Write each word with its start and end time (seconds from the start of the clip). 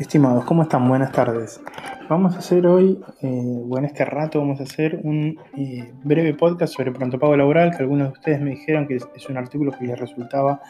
Estimados, 0.00 0.46
¿cómo 0.46 0.62
están? 0.62 0.88
Buenas 0.88 1.12
tardes. 1.12 1.60
Vamos 2.08 2.34
a 2.34 2.38
hacer 2.38 2.66
hoy, 2.66 2.98
eh, 3.20 3.62
o 3.68 3.76
en 3.76 3.84
este 3.84 4.06
rato, 4.06 4.38
vamos 4.38 4.58
a 4.58 4.62
hacer 4.62 4.98
un 5.04 5.38
eh, 5.58 5.92
breve 6.02 6.32
podcast 6.32 6.74
sobre 6.74 6.90
pronto 6.90 7.18
pago 7.18 7.36
laboral, 7.36 7.70
que 7.70 7.82
algunos 7.82 8.08
de 8.08 8.12
ustedes 8.14 8.40
me 8.40 8.52
dijeron 8.52 8.88
que 8.88 8.96
es, 8.96 9.28
un 9.28 9.36
artículo 9.36 9.72
que 9.72 9.84
les 9.84 10.00
resultaba 10.00 10.62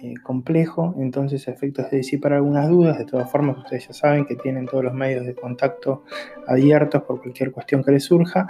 eh, 0.00 0.14
complejo, 0.22 0.94
entonces 1.00 1.48
a 1.48 1.50
efectos 1.50 1.90
de 1.90 1.96
disipar 1.96 2.34
algunas 2.34 2.68
dudas, 2.68 2.96
de 2.96 3.06
todas 3.06 3.28
formas 3.28 3.58
ustedes 3.58 3.88
ya 3.88 3.92
saben 3.92 4.24
que 4.24 4.36
tienen 4.36 4.66
todos 4.66 4.84
los 4.84 4.94
medios 4.94 5.26
de 5.26 5.34
contacto 5.34 6.04
abiertos 6.46 7.02
por 7.02 7.20
cualquier 7.20 7.50
cuestión 7.50 7.82
que 7.82 7.90
les 7.90 8.04
surja, 8.04 8.46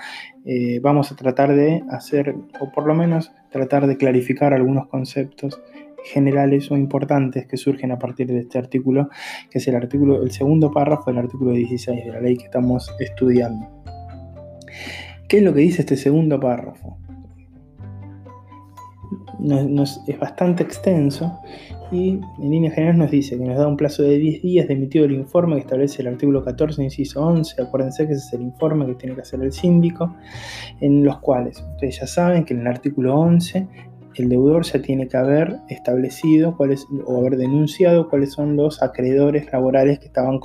vamos 0.82 1.12
a 1.12 1.16
tratar 1.16 1.54
de 1.54 1.82
hacer, 1.88 2.36
o 2.60 2.70
por 2.70 2.86
lo 2.86 2.94
menos 2.94 3.32
tratar 3.48 3.86
de 3.86 3.96
clarificar 3.96 4.52
algunos 4.52 4.86
conceptos 4.88 5.62
generales 6.04 6.70
o 6.70 6.76
importantes 6.76 7.46
que 7.46 7.56
surgen 7.56 7.90
a 7.90 7.98
partir 7.98 8.26
de 8.28 8.40
este 8.40 8.58
artículo, 8.58 9.08
que 9.50 9.58
es 9.58 9.68
el 9.68 9.74
artículo, 9.74 10.22
el 10.22 10.30
segundo 10.30 10.70
párrafo 10.70 11.10
del 11.10 11.18
artículo 11.18 11.52
16 11.52 12.04
de 12.04 12.12
la 12.12 12.20
ley 12.20 12.36
que 12.36 12.44
estamos 12.44 12.94
estudiando. 13.00 13.66
¿Qué 15.28 15.38
es 15.38 15.42
lo 15.42 15.54
que 15.54 15.60
dice 15.60 15.82
este 15.82 15.96
segundo 15.96 16.38
párrafo? 16.38 16.98
es 20.06 20.18
bastante 20.18 20.62
extenso 20.62 21.38
y 21.92 22.20
en 22.38 22.50
líneas 22.50 22.74
generales 22.74 22.98
nos 22.98 23.10
dice 23.10 23.38
que 23.38 23.44
nos 23.44 23.58
da 23.58 23.68
un 23.68 23.76
plazo 23.76 24.02
de 24.02 24.18
10 24.18 24.42
días 24.42 24.68
de 24.68 24.74
emitido 24.74 25.04
el 25.04 25.12
informe 25.12 25.56
que 25.56 25.62
establece 25.62 26.02
el 26.02 26.08
artículo 26.08 26.42
14, 26.42 26.82
inciso 26.82 27.24
11. 27.24 27.62
Acuérdense 27.62 28.06
que 28.06 28.14
ese 28.14 28.26
es 28.26 28.32
el 28.32 28.42
informe 28.42 28.86
que 28.86 28.94
tiene 28.94 29.14
que 29.14 29.20
hacer 29.20 29.40
el 29.42 29.52
síndico, 29.52 30.14
en 30.80 31.04
los 31.04 31.18
cuales 31.18 31.62
ustedes 31.72 32.00
ya 32.00 32.06
saben 32.06 32.44
que 32.44 32.54
en 32.54 32.60
el 32.60 32.66
artículo 32.66 33.18
11 33.18 33.68
el 34.16 34.28
deudor 34.28 34.64
ya 34.64 34.80
tiene 34.80 35.08
que 35.08 35.16
haber 35.16 35.56
establecido 35.68 36.56
o 37.06 37.18
haber 37.18 37.36
denunciado 37.36 38.08
cuáles 38.08 38.32
son 38.32 38.56
los 38.56 38.82
acreedores 38.82 39.52
laborales 39.52 39.98
que, 39.98 40.06
estaban 40.06 40.40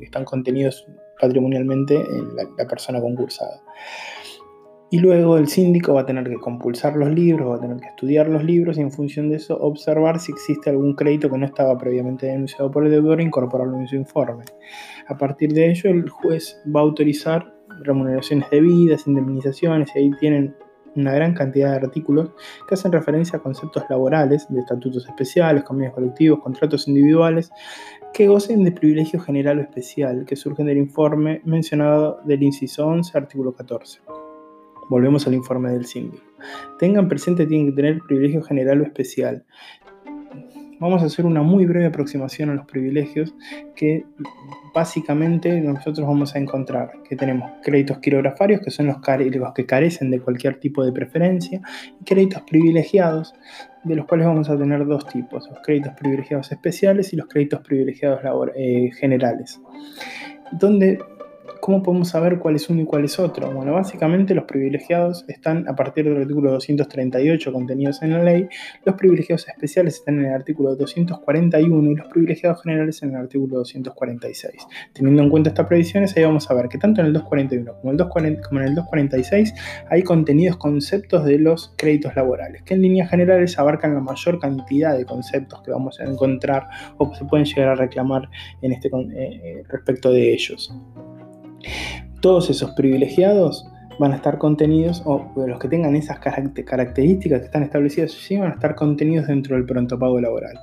están 0.00 0.24
contenidos 0.24 0.86
patrimonialmente 1.20 1.94
en 1.94 2.34
la, 2.34 2.66
persona 2.66 3.00
concursada. 3.00 3.62
Y 4.90 4.98
luego 4.98 5.38
el 5.38 5.48
síndico 5.48 5.94
va 5.94 6.02
a 6.02 6.06
tener 6.06 6.28
que 6.28 6.34
compulsar 6.34 6.96
los 6.96 7.10
libros, 7.10 7.50
va 7.50 7.56
a 7.56 7.60
tener 7.60 7.78
que 7.78 7.86
estudiar 7.86 8.28
los 8.28 8.44
libros 8.44 8.76
y 8.76 8.82
en 8.82 8.90
función 8.90 9.30
de 9.30 9.36
eso 9.36 9.56
observar 9.58 10.20
si 10.20 10.32
existe 10.32 10.68
algún 10.68 10.94
crédito 10.94 11.30
que 11.30 11.38
no 11.38 11.46
estaba 11.46 11.78
previamente 11.78 12.26
denunciado 12.26 12.70
por 12.70 12.84
el 12.84 12.90
deudor 12.90 13.20
e 13.20 13.24
incorporarlo 13.24 13.78
en 13.78 13.88
su 13.88 13.96
informe. 13.96 14.44
A 15.06 15.16
partir 15.16 15.52
de 15.54 15.70
ello 15.70 15.88
el 15.88 16.10
juez 16.10 16.60
va 16.74 16.80
a 16.80 16.82
autorizar 16.82 17.54
remuneraciones 17.82 18.50
debidas, 18.50 19.06
indemnizaciones, 19.06 19.90
y 19.94 19.98
ahí 19.98 20.10
tienen 20.20 20.54
una 20.96 21.12
gran 21.12 21.34
cantidad 21.34 21.70
de 21.70 21.86
artículos 21.86 22.30
que 22.68 22.74
hacen 22.74 22.92
referencia 22.92 23.38
a 23.38 23.42
conceptos 23.42 23.84
laborales, 23.88 24.46
de 24.48 24.60
estatutos 24.60 25.06
especiales, 25.06 25.64
convenios 25.64 25.94
colectivos, 25.94 26.40
contratos 26.40 26.88
individuales, 26.88 27.50
que 28.12 28.28
gocen 28.28 28.64
de 28.64 28.72
privilegio 28.72 29.20
general 29.20 29.58
o 29.58 29.62
especial, 29.62 30.24
que 30.26 30.36
surgen 30.36 30.66
del 30.66 30.78
informe 30.78 31.40
mencionado 31.44 32.20
del 32.24 32.42
inciso 32.42 32.86
11, 32.86 33.16
artículo 33.16 33.54
14. 33.54 34.00
Volvemos 34.88 35.26
al 35.26 35.34
informe 35.34 35.70
del 35.70 35.86
síndico. 35.86 36.24
Tengan 36.78 37.08
presente, 37.08 37.46
tienen 37.46 37.70
que 37.70 37.76
tener 37.76 38.00
privilegio 38.06 38.42
general 38.42 38.80
o 38.80 38.84
especial. 38.84 39.44
Vamos 40.82 41.00
a 41.00 41.06
hacer 41.06 41.26
una 41.26 41.42
muy 41.42 41.64
breve 41.64 41.86
aproximación 41.86 42.50
a 42.50 42.54
los 42.54 42.66
privilegios 42.66 43.36
que 43.76 44.04
básicamente 44.74 45.60
nosotros 45.60 46.04
vamos 46.04 46.34
a 46.34 46.40
encontrar 46.40 46.94
que 47.08 47.14
tenemos 47.14 47.52
créditos 47.62 48.00
quirografarios, 48.00 48.60
que 48.60 48.72
son 48.72 48.88
los, 48.88 48.96
que 49.54 49.64
carecen 49.64 50.10
de 50.10 50.18
cualquier 50.18 50.58
tipo 50.58 50.84
de 50.84 50.90
preferencia, 50.90 51.60
y 52.00 52.04
créditos 52.04 52.42
privilegiados, 52.42 53.32
de 53.84 53.94
los 53.94 54.06
cuales 54.06 54.26
vamos 54.26 54.50
a 54.50 54.58
tener 54.58 54.84
dos 54.84 55.06
tipos, 55.06 55.48
los 55.48 55.60
créditos 55.60 55.92
privilegiados 55.94 56.50
especiales 56.50 57.12
y 57.12 57.16
los 57.16 57.28
créditos 57.28 57.60
privilegiados 57.60 58.20
eh, 58.56 58.90
generales. 58.98 59.60
Donde 60.50 60.98
¿Cómo 61.62 61.80
podemos 61.80 62.08
saber 62.08 62.40
cuál 62.40 62.56
es 62.56 62.68
uno 62.70 62.82
y 62.82 62.84
cuál 62.84 63.04
es 63.04 63.20
otro? 63.20 63.48
Bueno, 63.52 63.74
básicamente 63.74 64.34
los 64.34 64.46
privilegiados 64.46 65.24
están 65.28 65.68
a 65.68 65.76
partir 65.76 66.04
del 66.06 66.16
artículo 66.16 66.50
238 66.50 67.52
contenidos 67.52 68.02
en 68.02 68.10
la 68.10 68.20
ley, 68.20 68.48
los 68.84 68.96
privilegiados 68.96 69.46
especiales 69.46 69.94
están 69.94 70.18
en 70.18 70.26
el 70.26 70.34
artículo 70.34 70.74
241 70.74 71.92
y 71.92 71.94
los 71.94 72.08
privilegiados 72.08 72.64
generales 72.64 73.00
en 73.04 73.10
el 73.10 73.14
artículo 73.14 73.58
246. 73.58 74.56
Teniendo 74.92 75.22
en 75.22 75.30
cuenta 75.30 75.50
estas 75.50 75.68
previsiones, 75.68 76.16
ahí 76.16 76.24
vamos 76.24 76.50
a 76.50 76.54
ver 76.54 76.68
que 76.68 76.78
tanto 76.78 77.00
en 77.00 77.06
el 77.06 77.12
241 77.12 77.74
como, 77.80 77.92
en 78.58 78.66
el 78.66 78.74
246 78.74 79.54
hay 79.88 80.02
contenidos 80.02 80.56
conceptos 80.56 81.24
de 81.24 81.38
los 81.38 81.74
créditos 81.76 82.16
laborales, 82.16 82.64
que 82.64 82.74
en 82.74 82.82
líneas 82.82 83.08
generales 83.08 83.56
abarcan 83.56 83.94
la 83.94 84.00
mayor 84.00 84.40
cantidad 84.40 84.98
de 84.98 85.04
conceptos 85.04 85.62
que 85.62 85.70
vamos 85.70 86.00
a 86.00 86.06
encontrar 86.06 86.66
o 86.98 87.14
se 87.14 87.24
pueden 87.24 87.46
llegar 87.46 87.68
a 87.68 87.74
reclamar 87.76 88.28
en 88.62 88.72
este, 88.72 88.88
eh, 88.88 88.90
eh, 89.14 89.62
respecto 89.68 90.10
de 90.10 90.32
ellos. 90.32 90.74
Todos 92.20 92.50
esos 92.50 92.70
privilegiados 92.72 93.66
van 93.98 94.12
a 94.12 94.16
estar 94.16 94.38
contenidos, 94.38 95.02
o 95.04 95.32
los 95.46 95.58
que 95.58 95.68
tengan 95.68 95.96
esas 95.96 96.18
características 96.18 97.40
que 97.40 97.46
están 97.46 97.62
establecidas 97.62 98.14
allí, 98.14 98.36
van 98.36 98.52
a 98.52 98.54
estar 98.54 98.74
contenidos 98.74 99.26
dentro 99.26 99.56
del 99.56 99.66
pronto 99.66 99.98
pago 99.98 100.20
laboral. 100.20 100.58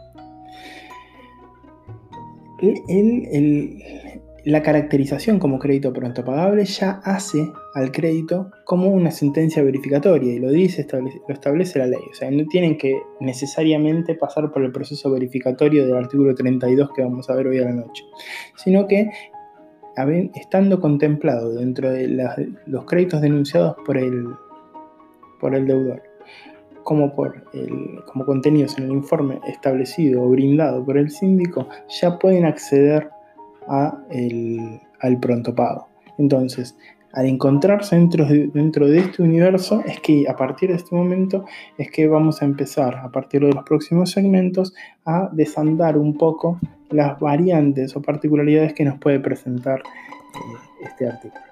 la 4.45 4.63
caracterización 4.63 5.37
como 5.37 5.59
crédito 5.59 5.93
pronto 5.93 6.23
pagable 6.23 6.65
ya 6.65 7.01
hace 7.03 7.47
al 7.75 7.91
crédito 7.91 8.51
como 8.65 8.87
una 8.87 9.11
sentencia 9.11 9.61
verificatoria 9.63 10.33
y 10.33 10.39
lo 10.39 10.49
dice, 10.49 10.87
lo 10.91 11.33
establece 11.33 11.79
la 11.79 11.87
ley. 11.87 11.99
O 12.09 12.13
sea, 12.13 12.31
no 12.31 12.45
tienen 12.47 12.77
que 12.77 13.01
necesariamente 13.19 14.15
pasar 14.15 14.51
por 14.51 14.63
el 14.63 14.71
proceso 14.71 15.11
verificatorio 15.11 15.85
del 15.85 15.95
artículo 15.95 16.33
32 16.33 16.89
que 16.95 17.03
vamos 17.03 17.29
a 17.29 17.35
ver 17.35 17.47
hoy 17.47 17.59
a 17.59 17.65
la 17.65 17.73
noche, 17.73 18.03
sino 18.55 18.87
que 18.87 19.09
estando 20.35 20.79
contemplado 20.79 21.55
dentro 21.55 21.91
de 21.91 22.07
los 22.65 22.85
créditos 22.85 23.21
denunciados 23.21 23.75
por 23.85 23.97
el, 23.97 24.27
por 25.39 25.55
el 25.55 25.65
deudor, 25.65 26.03
como, 26.83 27.13
por 27.15 27.43
como 28.05 28.25
contenidos 28.25 28.77
en 28.77 28.85
el 28.85 28.91
informe 28.91 29.39
establecido 29.47 30.23
o 30.23 30.29
brindado 30.29 30.83
por 30.85 30.97
el 30.97 31.09
síndico, 31.09 31.67
ya 32.01 32.17
pueden 32.17 32.45
acceder 32.45 33.09
a 33.67 33.99
al 35.01 35.19
pronto 35.19 35.55
pago. 35.55 35.87
Entonces, 36.17 36.75
al 37.13 37.25
encontrarse 37.25 37.95
dentro 37.95 38.25
de, 38.25 38.47
dentro 38.47 38.87
de 38.87 38.99
este 38.99 39.23
universo, 39.23 39.81
es 39.85 39.99
que 39.99 40.25
a 40.27 40.35
partir 40.35 40.69
de 40.69 40.75
este 40.75 40.95
momento 40.95 41.45
es 41.77 41.89
que 41.89 42.07
vamos 42.07 42.41
a 42.41 42.45
empezar, 42.45 42.97
a 42.97 43.11
partir 43.11 43.41
de 43.41 43.53
los 43.53 43.63
próximos 43.63 44.11
segmentos, 44.11 44.73
a 45.05 45.29
desandar 45.31 45.97
un 45.97 46.17
poco 46.17 46.59
las 46.91 47.19
variantes 47.19 47.95
o 47.95 48.01
particularidades 48.01 48.73
que 48.73 48.85
nos 48.85 48.99
puede 48.99 49.19
presentar 49.19 49.81
este 50.81 51.07
artículo. 51.07 51.43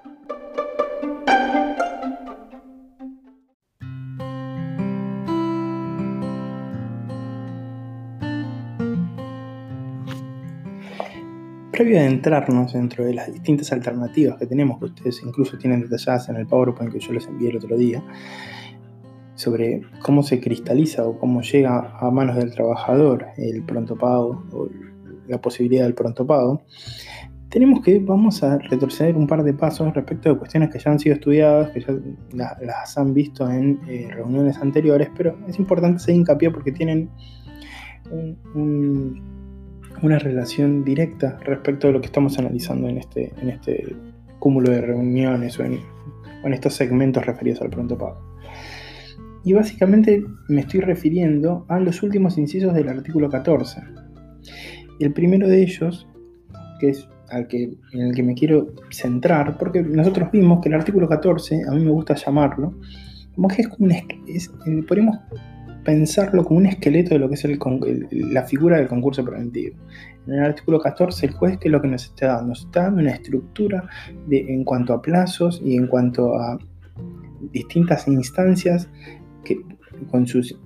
Previo 11.70 11.98
a 11.98 12.00
adentrarnos 12.00 12.72
dentro 12.72 13.04
de 13.04 13.14
las 13.14 13.32
distintas 13.32 13.70
alternativas 13.70 14.36
que 14.36 14.46
tenemos, 14.46 14.80
que 14.80 14.86
ustedes 14.86 15.22
incluso 15.24 15.56
tienen 15.58 15.82
detalladas 15.82 16.28
en 16.28 16.34
el 16.34 16.46
PowerPoint 16.48 16.92
que 16.92 16.98
yo 16.98 17.12
les 17.12 17.28
envié 17.28 17.50
el 17.50 17.58
otro 17.58 17.76
día, 17.76 18.02
sobre 19.36 19.82
cómo 20.02 20.24
se 20.24 20.40
cristaliza 20.40 21.06
o 21.06 21.16
cómo 21.16 21.40
llega 21.40 21.96
a 22.00 22.10
manos 22.10 22.34
del 22.34 22.50
trabajador 22.50 23.28
el 23.36 23.62
pronto 23.62 23.94
pago 23.94 24.42
o 24.50 24.66
la 25.28 25.40
posibilidad 25.40 25.84
del 25.84 25.94
pronto 25.94 26.26
pago, 26.26 26.62
tenemos 27.48 27.80
que, 27.82 27.98
vamos 27.98 28.42
a 28.42 28.58
retroceder 28.58 29.16
un 29.16 29.26
par 29.26 29.42
de 29.42 29.54
pasos 29.54 29.94
respecto 29.94 30.28
de 30.28 30.38
cuestiones 30.38 30.70
que 30.70 30.78
ya 30.78 30.90
han 30.90 30.98
sido 30.98 31.14
estudiadas, 31.14 31.70
que 31.70 31.80
ya 31.80 31.94
las 32.60 32.98
han 32.98 33.14
visto 33.14 33.48
en 33.50 33.80
eh, 33.88 34.08
reuniones 34.12 34.58
anteriores, 34.58 35.08
pero 35.16 35.38
es 35.48 35.58
importante 35.58 35.96
hacer 35.96 36.14
hincapié 36.14 36.50
porque 36.50 36.72
tienen 36.72 37.08
una 40.02 40.18
relación 40.18 40.84
directa 40.84 41.38
respecto 41.44 41.88
de 41.88 41.94
lo 41.94 42.00
que 42.00 42.06
estamos 42.06 42.38
analizando 42.38 42.88
en 42.88 42.98
este, 42.98 43.32
en 43.40 43.50
este 43.50 43.96
cúmulo 44.38 44.70
de 44.70 44.80
reuniones 44.80 45.58
o 45.58 45.64
en, 45.64 45.80
o 46.42 46.46
en 46.46 46.54
estos 46.54 46.74
segmentos 46.74 47.24
referidos 47.26 47.60
al 47.62 47.70
pronto 47.70 47.96
pago. 47.98 48.20
Y 49.44 49.52
básicamente 49.52 50.24
me 50.48 50.62
estoy 50.62 50.80
refiriendo 50.80 51.64
a 51.68 51.80
los 51.80 52.02
últimos 52.02 52.36
incisos 52.38 52.74
del 52.74 52.88
artículo 52.88 53.30
14 53.30 53.80
el 55.00 55.12
primero 55.12 55.48
de 55.48 55.62
ellos, 55.62 56.06
que 56.80 56.90
es 56.90 57.08
al 57.30 57.46
que, 57.46 57.74
en 57.92 58.00
el 58.00 58.14
que 58.14 58.22
me 58.22 58.34
quiero 58.34 58.68
centrar, 58.90 59.58
porque 59.58 59.82
nosotros 59.82 60.30
vimos 60.32 60.60
que 60.60 60.68
el 60.68 60.74
artículo 60.74 61.08
14, 61.08 61.62
a 61.68 61.72
mí 61.72 61.84
me 61.84 61.90
gusta 61.90 62.14
llamarlo, 62.14 62.74
eh, 63.56 64.82
podemos 64.86 65.18
pensarlo 65.84 66.44
como 66.44 66.58
un 66.58 66.66
esqueleto 66.66 67.10
de 67.10 67.18
lo 67.18 67.28
que 67.28 67.34
es 67.34 67.46
la 68.10 68.44
figura 68.44 68.78
del 68.78 68.88
concurso 68.88 69.24
preventivo. 69.24 69.76
En 70.26 70.34
el 70.34 70.44
artículo 70.44 70.80
14, 70.80 71.26
el 71.26 71.32
juez, 71.32 71.58
que 71.58 71.68
es 71.68 71.72
lo 71.72 71.80
que 71.80 71.88
nos 71.88 72.04
está 72.04 72.26
dando? 72.26 72.48
Nos 72.48 72.64
está 72.64 72.82
dando 72.82 73.00
una 73.00 73.12
estructura 73.12 73.88
de, 74.26 74.40
en 74.52 74.64
cuanto 74.64 74.92
a 74.92 75.00
plazos 75.00 75.62
y 75.64 75.76
en 75.76 75.86
cuanto 75.86 76.34
a 76.34 76.58
distintas 77.52 78.06
instancias 78.08 78.88
que, 79.44 79.60
con 80.10 80.26
sus 80.26 80.58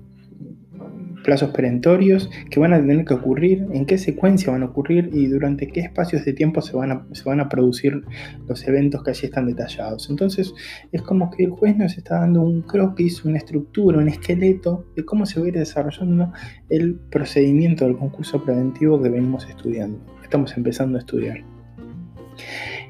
plazos 1.22 1.50
perentorios 1.50 2.30
que 2.50 2.60
van 2.60 2.72
a 2.72 2.80
tener 2.80 3.04
que 3.04 3.14
ocurrir, 3.14 3.66
en 3.72 3.86
qué 3.86 3.98
secuencia 3.98 4.52
van 4.52 4.62
a 4.62 4.66
ocurrir 4.66 5.10
y 5.12 5.26
durante 5.26 5.68
qué 5.68 5.80
espacios 5.80 6.24
de 6.24 6.32
tiempo 6.32 6.60
se 6.62 6.76
van 6.76 6.90
a, 6.92 7.06
se 7.12 7.24
van 7.24 7.40
a 7.40 7.48
producir 7.48 8.02
los 8.48 8.66
eventos 8.66 9.02
que 9.02 9.10
allí 9.10 9.26
están 9.26 9.46
detallados. 9.46 10.08
Entonces 10.10 10.54
es 10.90 11.02
como 11.02 11.30
que 11.30 11.44
el 11.44 11.50
juez 11.50 11.76
nos 11.76 11.96
está 11.96 12.20
dando 12.20 12.42
un 12.42 12.62
croquis, 12.62 13.24
una 13.24 13.38
estructura, 13.38 13.98
un 13.98 14.08
esqueleto 14.08 14.86
de 14.96 15.04
cómo 15.04 15.26
se 15.26 15.40
va 15.40 15.46
a 15.46 15.48
ir 15.48 15.54
desarrollando 15.54 16.32
el 16.68 16.96
procedimiento 17.10 17.84
del 17.84 17.96
concurso 17.96 18.42
preventivo 18.42 19.00
que 19.02 19.08
venimos 19.08 19.48
estudiando, 19.48 19.98
estamos 20.22 20.56
empezando 20.56 20.98
a 20.98 21.00
estudiar. 21.00 21.44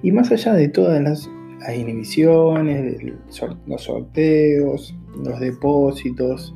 Y 0.02 0.12
más 0.12 0.31
allá 0.32 0.55
de 0.55 0.69
todas 0.69 1.00
las, 1.02 1.31
inhibiciones, 1.74 3.02
los 3.66 3.82
sorteos, 3.82 4.94
los 5.22 5.40
depósitos, 5.40 6.54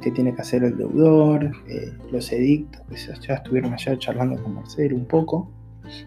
que 0.00 0.10
tiene 0.10 0.34
que 0.34 0.40
hacer 0.40 0.64
el 0.64 0.76
deudor, 0.76 1.52
eh, 1.68 1.92
los 2.10 2.32
edictos, 2.32 2.82
que 2.88 2.96
ya 3.26 3.34
estuvieron 3.34 3.72
allá 3.72 3.98
charlando 3.98 4.42
con 4.42 4.54
Marcelo 4.54 4.96
un 4.96 5.06
poco, 5.06 5.50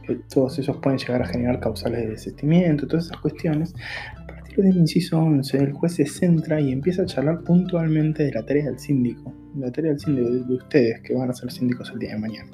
que 0.05 0.15
todos 0.33 0.57
esos 0.59 0.77
pueden 0.77 0.97
llegar 0.97 1.21
a 1.21 1.25
generar 1.25 1.59
causales 1.59 2.01
de 2.01 2.09
desistimiento, 2.11 2.87
todas 2.87 3.05
esas 3.05 3.17
cuestiones. 3.17 3.73
A 4.17 4.25
partir 4.25 4.63
del 4.63 4.77
inciso 4.77 5.19
11, 5.19 5.57
el 5.57 5.73
juez 5.73 5.95
se 5.95 6.05
centra 6.05 6.59
y 6.59 6.71
empieza 6.71 7.03
a 7.03 7.05
charlar 7.05 7.41
puntualmente 7.43 8.23
de 8.23 8.31
la 8.31 8.45
tarea 8.45 8.65
del 8.65 8.79
síndico, 8.79 9.33
la 9.55 9.71
tarea 9.71 9.91
del 9.91 9.99
síndico 9.99 10.29
de 10.29 10.55
ustedes 10.55 11.01
que 11.01 11.13
van 11.13 11.29
a 11.29 11.33
ser 11.33 11.51
síndicos 11.51 11.91
el 11.91 11.99
día 11.99 12.11
de 12.11 12.19
mañana. 12.19 12.51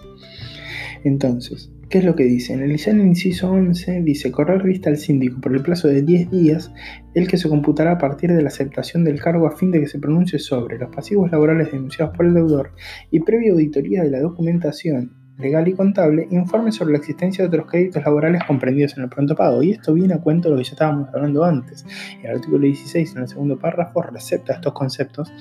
Entonces, 1.04 1.72
¿Qué 1.90 1.98
es 1.98 2.04
lo 2.04 2.16
que 2.16 2.26
dice? 2.26 2.54
En 2.54 2.62
el, 2.62 2.72
inciso 2.72 3.52
11 3.52 4.04
dice 4.04 4.32
correr 4.32 4.62
vista 4.62 4.92
al 4.92 4.98
síndico 4.98 5.42
por 5.42 5.56
el 5.56 5.64
plazo 5.64 5.88
de 5.88 6.04
10 6.04 6.30
días, 6.30 6.72
el 7.16 7.28
que 7.28 7.38
se 7.38 7.50
computará 7.50 7.94
a 7.94 7.98
partir 7.98 8.32
de 8.32 8.44
la 8.44 8.50
aceptación 8.50 9.04
del 9.04 9.20
cargo 9.20 9.48
a 9.48 9.58
fin 9.58 9.72
de 9.72 9.80
que 9.80 9.88
se 9.88 9.98
pronuncie 9.98 10.38
sobre 10.38 10.78
los 10.78 10.96
pasivos 10.96 11.32
laborales 11.32 11.72
denunciados 11.72 12.16
por 12.16 12.28
el 12.28 12.36
deudor 12.36 12.74
y 13.10 13.22
previa 13.22 13.54
auditoría 13.54 14.04
de 14.04 14.12
la 14.12 14.20
documentación 14.20 15.16
legal 15.40 15.68
y 15.68 15.74
contable, 15.74 16.28
informe 16.30 16.72
sobre 16.72 16.92
la 16.92 17.00
existencia 17.00 17.44
de 17.44 17.48
otros 17.48 17.72
créditos 17.72 18.04
laborales 18.04 18.44
comprendidos 18.44 18.96
en 18.96 19.06
el 19.06 19.10
pronto 19.10 19.36
pago. 19.36 19.64
Y 19.64 19.72
esto 19.72 19.96
viene 19.96 20.14
a 20.14 20.20
cuento 20.20 20.50
de 20.50 20.56
lo 20.56 20.62
que 20.62 20.66
ya 20.66 20.74
estábamos 20.74 21.10
hablando 21.12 21.44
antes. 21.44 21.86
El 22.22 22.36
artículo 22.36 22.66
16, 22.66 23.16
en 23.16 23.22
el 23.24 23.28
segundo 23.28 23.58
párrafo, 23.58 24.04
recepta 24.04 24.54
estos 24.54 24.74
conceptos 24.74 25.32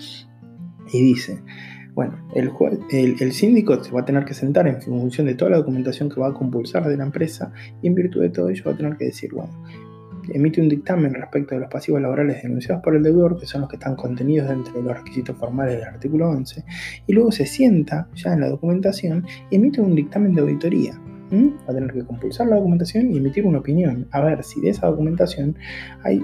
y 0.92 1.02
dice, 1.02 1.42
bueno, 1.98 2.16
el, 2.32 2.52
el, 3.18 3.32
síndico 3.32 3.82
se 3.82 3.90
va 3.90 4.02
a 4.02 4.04
tener 4.04 4.24
que 4.24 4.32
sentar 4.32 4.68
en 4.68 4.80
función 4.80 5.26
de 5.26 5.34
toda 5.34 5.50
la 5.50 5.56
documentación 5.56 6.08
que 6.08 6.20
va 6.20 6.28
a 6.28 6.32
compulsar 6.32 6.86
de 6.86 6.96
la 6.96 7.02
empresa 7.02 7.52
y 7.82 7.88
en 7.88 7.96
virtud 7.96 8.20
de 8.20 8.30
todo 8.30 8.50
ello 8.50 8.62
va 8.66 8.70
a 8.70 8.76
tener 8.76 8.96
que 8.96 9.06
decir, 9.06 9.34
bueno, 9.34 9.52
emite 10.32 10.60
un 10.60 10.68
dictamen 10.68 11.12
respecto 11.12 11.56
de 11.56 11.62
los 11.62 11.68
pasivos 11.68 12.00
laborales 12.00 12.40
denunciados 12.40 12.84
por 12.84 12.94
el 12.94 13.02
deudor, 13.02 13.36
que 13.40 13.46
son 13.46 13.62
los 13.62 13.70
que 13.70 13.74
están 13.74 13.96
contenidos 13.96 14.48
dentro 14.48 14.74
de 14.74 14.82
los 14.84 14.96
requisitos 14.96 15.36
formales 15.36 15.74
del 15.74 15.88
artículo 15.88 16.30
11, 16.30 16.64
y 17.08 17.12
luego 17.14 17.32
se 17.32 17.46
sienta 17.46 18.08
ya 18.14 18.32
en 18.32 18.42
la 18.42 18.48
documentación 18.48 19.26
y 19.50 19.56
emite 19.56 19.80
un 19.80 19.96
dictamen 19.96 20.36
de 20.36 20.42
auditoría. 20.42 20.92
Va 21.32 21.72
a 21.72 21.74
tener 21.74 21.92
que 21.92 22.04
compulsar 22.04 22.46
la 22.46 22.56
documentación 22.58 23.10
y 23.10 23.16
emitir 23.16 23.44
una 23.44 23.58
opinión, 23.58 24.06
a 24.12 24.20
ver 24.20 24.44
si 24.44 24.60
de 24.60 24.70
esa 24.70 24.86
documentación 24.86 25.56
hay, 26.04 26.22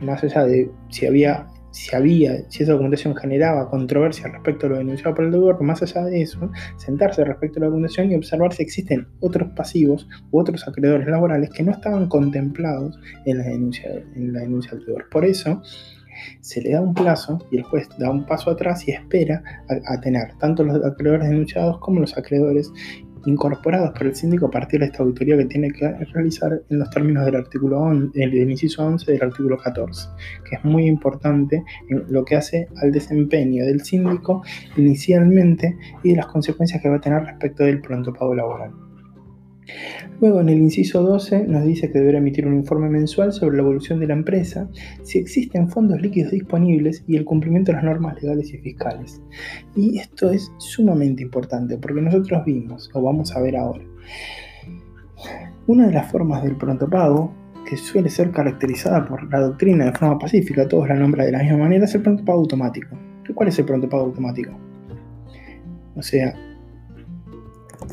más 0.00 0.24
allá 0.24 0.44
de 0.44 0.72
si 0.88 1.06
había 1.06 1.51
si 1.72 1.96
había, 1.96 2.48
si 2.48 2.62
esa 2.62 2.72
documentación 2.72 3.16
generaba 3.16 3.68
controversia 3.68 4.28
respecto 4.28 4.66
a 4.66 4.70
lo 4.70 4.78
denunciado 4.78 5.14
por 5.14 5.24
el 5.24 5.32
deudor, 5.32 5.60
más 5.62 5.82
allá 5.82 6.04
de 6.04 6.22
eso, 6.22 6.50
sentarse 6.76 7.24
respecto 7.24 7.58
a 7.58 7.60
la 7.60 7.66
documentación 7.66 8.12
y 8.12 8.14
observar 8.14 8.52
si 8.52 8.62
existen 8.62 9.08
otros 9.20 9.50
pasivos 9.56 10.06
u 10.30 10.40
otros 10.40 10.66
acreedores 10.68 11.08
laborales 11.08 11.50
que 11.50 11.62
no 11.62 11.72
estaban 11.72 12.08
contemplados 12.08 12.98
en 13.24 13.38
la 13.38 13.44
denuncia, 13.44 13.90
en 14.14 14.32
la 14.32 14.40
denuncia 14.40 14.72
del 14.72 14.84
deudor. 14.84 15.08
Por 15.10 15.24
eso, 15.24 15.62
se 16.40 16.60
le 16.60 16.72
da 16.72 16.80
un 16.80 16.94
plazo 16.94 17.38
y 17.50 17.56
el 17.56 17.62
juez 17.62 17.88
da 17.98 18.10
un 18.10 18.26
paso 18.26 18.50
atrás 18.50 18.86
y 18.86 18.92
espera 18.92 19.42
a, 19.68 19.94
a 19.94 20.00
tener 20.00 20.36
tanto 20.38 20.62
los 20.62 20.84
acreedores 20.84 21.28
denunciados 21.28 21.78
como 21.78 22.00
los 22.00 22.16
acreedores 22.16 22.70
incorporados 23.26 23.90
por 23.90 24.06
el 24.06 24.14
síndico 24.14 24.46
a 24.46 24.50
partir 24.50 24.80
de 24.80 24.86
esta 24.86 25.02
auditoría 25.02 25.36
que 25.36 25.46
tiene 25.46 25.70
que 25.70 25.88
realizar 26.12 26.62
en 26.68 26.78
los 26.78 26.90
términos 26.90 27.24
del 27.24 27.36
artículo 27.36 27.80
11, 27.80 28.18
del 28.18 28.50
inciso 28.50 28.84
11 28.84 29.12
del 29.12 29.22
artículo 29.22 29.56
14, 29.58 30.08
que 30.48 30.56
es 30.56 30.64
muy 30.64 30.86
importante 30.86 31.62
en 31.88 32.04
lo 32.08 32.24
que 32.24 32.36
hace 32.36 32.68
al 32.82 32.92
desempeño 32.92 33.64
del 33.64 33.82
síndico 33.82 34.42
inicialmente 34.76 35.76
y 36.02 36.10
de 36.10 36.16
las 36.16 36.26
consecuencias 36.26 36.82
que 36.82 36.88
va 36.88 36.96
a 36.96 37.00
tener 37.00 37.22
respecto 37.24 37.64
del 37.64 37.80
pronto 37.80 38.12
pago 38.12 38.34
laboral. 38.34 38.91
Luego, 40.20 40.40
en 40.40 40.48
el 40.48 40.58
inciso 40.58 41.02
12 41.02 41.46
nos 41.46 41.64
dice 41.64 41.90
que 41.90 41.98
deberá 41.98 42.18
emitir 42.18 42.46
un 42.46 42.54
informe 42.54 42.88
mensual 42.88 43.32
sobre 43.32 43.56
la 43.56 43.62
evolución 43.62 44.00
de 44.00 44.06
la 44.06 44.14
empresa, 44.14 44.68
si 45.02 45.18
existen 45.18 45.68
fondos 45.68 46.00
líquidos 46.00 46.32
disponibles 46.32 47.04
y 47.06 47.16
el 47.16 47.24
cumplimiento 47.24 47.72
de 47.72 47.76
las 47.76 47.84
normas 47.84 48.20
legales 48.22 48.52
y 48.52 48.58
fiscales. 48.58 49.20
Y 49.74 49.98
esto 49.98 50.30
es 50.30 50.52
sumamente 50.58 51.22
importante 51.22 51.78
porque 51.78 52.00
nosotros 52.00 52.44
vimos, 52.44 52.90
o 52.94 53.02
vamos 53.02 53.34
a 53.34 53.40
ver 53.40 53.56
ahora, 53.56 53.84
una 55.66 55.86
de 55.86 55.92
las 55.92 56.10
formas 56.10 56.42
del 56.42 56.56
pronto 56.56 56.88
pago 56.88 57.32
que 57.68 57.76
suele 57.76 58.10
ser 58.10 58.30
caracterizada 58.32 59.04
por 59.06 59.30
la 59.30 59.40
doctrina 59.40 59.86
de 59.86 59.92
forma 59.92 60.18
pacífica, 60.18 60.68
todos 60.68 60.88
la 60.88 60.94
nombran 60.94 61.26
de 61.26 61.32
la 61.32 61.42
misma 61.42 61.58
manera, 61.58 61.84
es 61.84 61.94
el 61.94 62.02
pronto 62.02 62.24
pago 62.24 62.40
automático. 62.40 62.98
¿Cuál 63.34 63.48
es 63.48 63.58
el 63.58 63.64
pronto 63.64 63.88
pago 63.88 64.04
automático? 64.04 64.52
O 65.94 66.02
sea, 66.02 66.34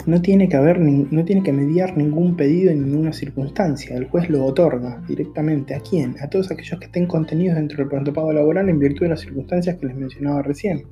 no 0.05 0.21
tiene 0.21 0.49
que 0.49 0.55
haber, 0.55 0.79
no 0.79 1.25
tiene 1.25 1.43
que 1.43 1.53
mediar 1.53 1.97
ningún 1.97 2.35
pedido 2.35 2.71
en 2.71 2.85
ninguna 2.85 3.13
circunstancia. 3.13 3.95
El 3.95 4.05
juez 4.05 4.29
lo 4.29 4.45
otorga 4.45 5.01
directamente. 5.07 5.75
¿A 5.75 5.79
quién? 5.79 6.15
A 6.21 6.29
todos 6.29 6.51
aquellos 6.51 6.79
que 6.79 6.85
estén 6.85 7.07
contenidos 7.07 7.55
dentro 7.57 7.77
del 7.77 7.87
pronto 7.87 8.13
pago 8.13 8.33
laboral 8.33 8.69
en 8.69 8.79
virtud 8.79 9.01
de 9.01 9.09
las 9.09 9.21
circunstancias 9.21 9.77
que 9.77 9.87
les 9.87 9.95
mencionaba 9.95 10.41
recién. 10.41 10.83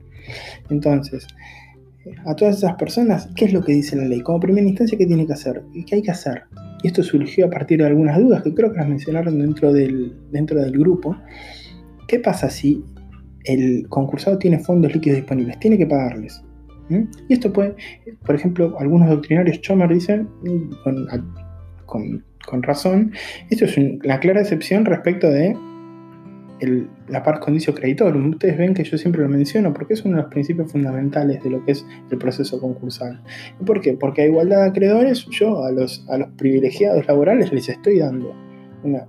Entonces, 0.70 1.28
a 2.26 2.36
todas 2.36 2.58
esas 2.58 2.76
personas, 2.76 3.30
¿qué 3.36 3.46
es 3.46 3.54
lo 3.54 3.64
que 3.64 3.74
dice 3.74 3.96
la 3.96 4.06
ley? 4.06 4.22
Como 4.22 4.40
primera 4.40 4.68
instancia, 4.68 4.98
¿qué 4.98 5.06
tiene 5.06 5.26
que 5.26 5.34
hacer? 5.34 5.64
¿Qué 5.86 5.96
hay 5.96 6.02
que 6.02 6.12
hacer? 6.12 6.44
Y 6.84 6.88
esto 6.88 7.04
surgió 7.04 7.48
a 7.48 7.50
partir 7.50 7.80
de 7.80 7.86
algunas 7.86 8.20
dudas 8.20 8.44
que 8.44 8.54
creo 8.54 8.72
que 8.72 8.78
las 8.78 8.88
mencionaron 8.88 9.40
dentro 9.40 9.74
del, 9.74 10.16
dentro 10.32 10.62
del 10.62 10.72
grupo. 10.72 11.18
¿Qué 12.08 12.20
pasa 12.20 12.50
si 12.50 12.84
el 13.44 13.88
concursado 13.90 14.38
tiene 14.38 14.60
fondos 14.60 14.94
líquidos 14.94 15.18
disponibles? 15.18 15.60
Tiene 15.60 15.78
que 15.78 15.88
pagarles. 15.88 16.44
Y 16.90 17.34
esto 17.34 17.52
puede, 17.52 17.76
por 18.26 18.36
ejemplo, 18.36 18.76
algunos 18.80 19.10
doctrinarios 19.10 19.62
Chomer 19.62 19.94
dicen, 19.94 20.28
con, 21.86 22.64
razón, 22.64 23.12
esto 23.50 23.66
es 23.66 23.78
la 24.04 24.20
clara 24.20 24.42
excepción 24.42 24.86
respecto 24.86 25.30
de 25.30 25.56
la 27.08 27.24
par 27.24 27.40
condicio 27.40 27.74
creditor. 27.74 28.16
Ustedes 28.16 28.58
ven 28.58 28.74
que 28.74 28.84
yo 28.84 28.98
siempre 28.98 29.22
lo 29.22 29.30
menciono 29.30 29.74
porque 29.74 29.94
es 29.94 30.04
uno 30.06 30.18
de 30.18 30.24
los 30.24 30.32
principios 30.32 30.72
fundamentales 30.72 31.44
de 31.44 31.50
lo 31.50 31.64
que 31.66 31.74
es 31.74 31.86
el 32.10 32.18
proceso 32.18 32.60
concursal. 32.60 33.22
¿Y 33.62 33.64
por 33.64 33.82
qué? 33.82 33.94
Porque 33.94 34.24
a 34.24 34.26
igualdad 34.26 34.64
de 34.64 34.70
acreedores, 34.70 35.26
yo 35.30 35.64
a 35.64 35.72
los, 35.72 36.06
a 36.10 36.18
los 36.18 36.30
privilegiados 36.30 37.06
laborales 37.08 37.52
les 37.52 37.70
estoy 37.70 38.00
dando 38.00 38.34
una, 38.84 39.06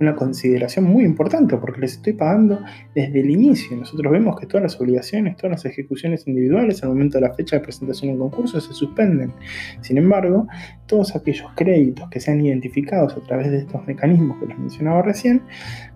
una 0.00 0.16
consideración 0.16 0.84
muy 0.84 1.04
importante 1.04 1.56
porque 1.56 1.80
les 1.80 1.92
estoy 1.92 2.14
pagando 2.14 2.60
desde 2.94 3.20
el 3.20 3.30
inicio. 3.30 3.76
Nosotros 3.76 4.12
vemos 4.12 4.38
que 4.38 4.46
todas 4.46 4.62
las 4.62 4.80
obligaciones, 4.80 5.36
todas 5.36 5.52
las 5.52 5.64
ejecuciones 5.64 6.26
individuales 6.26 6.82
al 6.82 6.90
momento 6.90 7.18
de 7.18 7.28
la 7.28 7.34
fecha 7.34 7.56
de 7.56 7.62
presentación 7.62 8.10
en 8.10 8.18
concurso 8.18 8.60
se 8.60 8.72
suspenden. 8.72 9.32
Sin 9.80 9.98
embargo, 9.98 10.46
todos 10.86 11.14
aquellos 11.14 11.46
créditos 11.54 12.08
que 12.10 12.20
sean 12.20 12.44
identificados 12.44 13.16
a 13.16 13.20
través 13.20 13.50
de 13.50 13.58
estos 13.58 13.86
mecanismos 13.86 14.38
que 14.38 14.46
les 14.46 14.58
mencionaba 14.58 15.02
recién, 15.02 15.42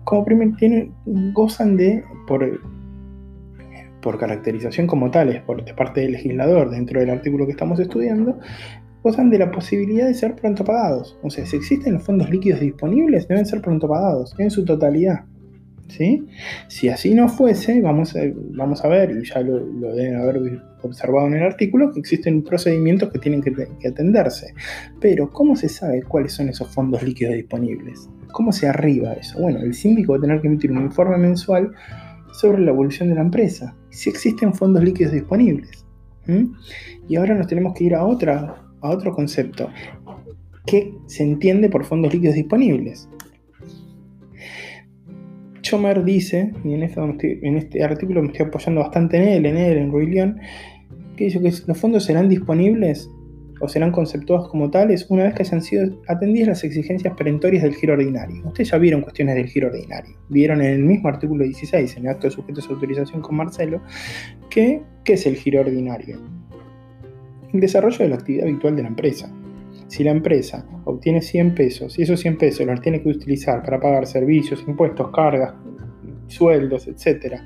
como 0.03 0.25
primer 0.25 0.55
tienen, 0.55 0.93
gozan 1.05 1.77
de, 1.77 2.03
por, 2.27 2.61
por 4.01 4.17
caracterización 4.17 4.87
como 4.87 5.11
tales, 5.11 5.41
por 5.41 5.63
de 5.63 5.73
parte 5.73 6.01
del 6.01 6.13
legislador 6.13 6.69
dentro 6.69 6.99
del 6.99 7.09
artículo 7.09 7.45
que 7.45 7.51
estamos 7.51 7.79
estudiando, 7.79 8.39
gozan 9.03 9.29
de 9.29 9.39
la 9.39 9.51
posibilidad 9.51 10.07
de 10.07 10.13
ser 10.13 10.35
pronto 10.35 10.63
pagados. 10.63 11.17
O 11.23 11.29
sea, 11.29 11.45
si 11.45 11.55
existen 11.55 11.93
los 11.93 12.03
fondos 12.03 12.29
líquidos 12.29 12.59
disponibles, 12.59 13.27
deben 13.27 13.45
ser 13.45 13.61
pronto 13.61 13.87
pagados 13.87 14.35
en 14.37 14.51
su 14.51 14.65
totalidad. 14.65 15.25
¿Sí? 15.87 16.27
Si 16.67 16.87
así 16.87 17.15
no 17.15 17.27
fuese, 17.29 17.81
vamos 17.81 18.15
a, 18.15 18.19
vamos 18.51 18.85
a 18.85 18.87
ver, 18.87 19.09
y 19.09 19.25
ya 19.25 19.41
lo, 19.41 19.59
deben 19.95 20.17
haber 20.17 20.61
observado 20.83 21.27
en 21.27 21.33
el 21.33 21.43
artículo, 21.43 21.91
que 21.91 21.99
existen 21.99 22.43
procedimientos 22.43 23.09
que 23.11 23.17
tienen 23.17 23.41
que, 23.41 23.51
que, 23.51 23.87
atenderse. 23.87 24.53
Pero, 25.01 25.31
¿cómo 25.31 25.55
se 25.55 25.67
sabe 25.67 26.03
cuáles 26.03 26.33
son 26.33 26.49
esos 26.49 26.67
fondos 26.67 27.01
líquidos 27.01 27.33
disponibles? 27.33 28.07
¿Cómo 28.31 28.51
se 28.51 28.67
arriba 28.67 29.13
eso? 29.13 29.39
Bueno, 29.41 29.61
el 29.61 29.73
síndico 29.73 30.11
va 30.11 30.19
a 30.19 30.21
tener 30.21 30.41
que 30.41 30.47
emitir 30.47 30.71
un 30.71 30.83
informe 30.83 31.17
mensual 31.17 31.71
sobre 32.33 32.61
la 32.61 32.69
evolución 32.69 33.09
de 33.09 33.15
la 33.15 33.21
empresa, 33.21 33.75
si 33.89 34.09
existen 34.09 34.53
fondos 34.53 34.83
líquidos 34.83 35.13
disponibles. 35.13 35.85
Y 37.07 37.15
ahora 37.15 37.33
nos 37.33 37.47
tenemos 37.47 37.73
que 37.73 37.85
ir 37.85 37.95
a 37.95 38.05
otra 38.05 38.68
a 38.81 38.89
otro 38.89 39.13
concepto. 39.13 39.69
¿Qué 40.65 40.93
se 41.07 41.23
entiende 41.23 41.69
por 41.69 41.85
fondos 41.85 42.13
líquidos 42.13 42.35
disponibles? 42.35 43.09
Chomer 45.61 46.03
dice, 46.03 46.51
y 46.63 46.73
en 46.73 46.83
este, 46.83 47.83
artículo 47.83 48.21
me 48.21 48.29
estoy 48.29 48.47
apoyando 48.47 48.81
bastante 48.81 49.17
en 49.17 49.23
él, 49.23 49.45
en 49.45 49.57
él, 49.57 49.77
en 49.77 49.91
Ruilion, 49.91 50.39
que 51.15 51.25
dice 51.25 51.39
que 51.39 51.51
los 51.67 51.77
fondos 51.77 52.05
serán 52.05 52.29
disponibles 52.29 53.09
o 53.61 53.67
serán 53.67 53.91
conceptuados 53.91 54.49
como 54.49 54.71
tales 54.71 55.05
una 55.09 55.25
vez 55.25 55.33
que 55.33 55.43
hayan 55.43 55.61
sido 55.61 56.01
atendidas 56.07 56.47
las 56.47 56.63
exigencias 56.63 57.13
perentorias 57.15 57.63
del 57.63 57.75
giro 57.75 57.93
ordinario. 57.93 58.41
Ustedes 58.47 58.71
ya 58.71 58.77
vieron 58.77 59.01
cuestiones 59.01 59.35
del 59.35 59.47
giro 59.47 59.67
ordinario. 59.67 60.15
Vieron 60.29 60.61
en 60.61 60.71
el 60.71 60.83
mismo 60.83 61.09
artículo 61.09 61.43
16, 61.43 61.97
en 61.97 62.05
el 62.05 62.09
acto 62.09 62.27
de 62.27 62.31
sujetos 62.31 62.67
de 62.67 62.73
autorización 62.73 63.21
con 63.21 63.35
Marcelo, 63.35 63.81
que 64.49 64.81
¿qué 65.03 65.13
es 65.13 65.25
el 65.25 65.35
giro 65.35 65.61
ordinario? 65.61 66.19
El 67.53 67.59
desarrollo 67.59 67.97
de 67.99 68.09
la 68.09 68.15
actividad 68.15 68.47
habitual 68.47 68.75
de 68.75 68.83
la 68.83 68.89
empresa. 68.89 69.31
Si 69.87 70.03
la 70.03 70.11
empresa 70.11 70.65
obtiene 70.85 71.21
100 71.21 71.55
pesos 71.55 71.97
y 71.97 72.03
esos 72.03 72.19
100 72.19 72.37
pesos 72.37 72.65
los 72.67 72.81
tiene 72.81 73.01
que 73.01 73.09
utilizar 73.09 73.63
para 73.63 73.79
pagar 73.79 74.05
servicios, 74.05 74.63
impuestos, 74.67 75.09
cargas, 75.11 75.53
sueldos, 76.27 76.87
etc., 76.87 77.41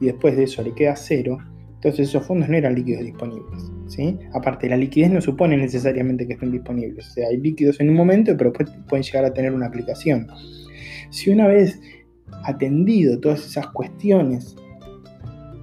y 0.00 0.06
después 0.06 0.36
de 0.36 0.44
eso 0.44 0.62
le 0.62 0.72
queda 0.72 0.96
cero, 0.96 1.38
entonces 1.74 2.08
esos 2.08 2.26
fondos 2.26 2.48
no 2.48 2.56
eran 2.56 2.74
líquidos 2.74 3.04
disponibles. 3.04 3.70
¿sí? 3.86 4.18
Aparte, 4.32 4.68
la 4.68 4.76
liquidez 4.76 5.10
no 5.10 5.20
supone 5.20 5.56
necesariamente 5.56 6.26
que 6.26 6.34
estén 6.34 6.50
disponibles. 6.50 7.08
O 7.08 7.10
sea, 7.10 7.28
hay 7.28 7.36
líquidos 7.38 7.80
en 7.80 7.90
un 7.90 7.96
momento, 7.96 8.36
pero 8.36 8.52
pueden 8.52 9.02
llegar 9.02 9.24
a 9.24 9.32
tener 9.32 9.52
una 9.52 9.66
aplicación. 9.66 10.26
Si 11.10 11.30
una 11.30 11.46
vez 11.46 11.80
atendido 12.44 13.20
todas 13.20 13.44
esas 13.44 13.68
cuestiones 13.68 14.56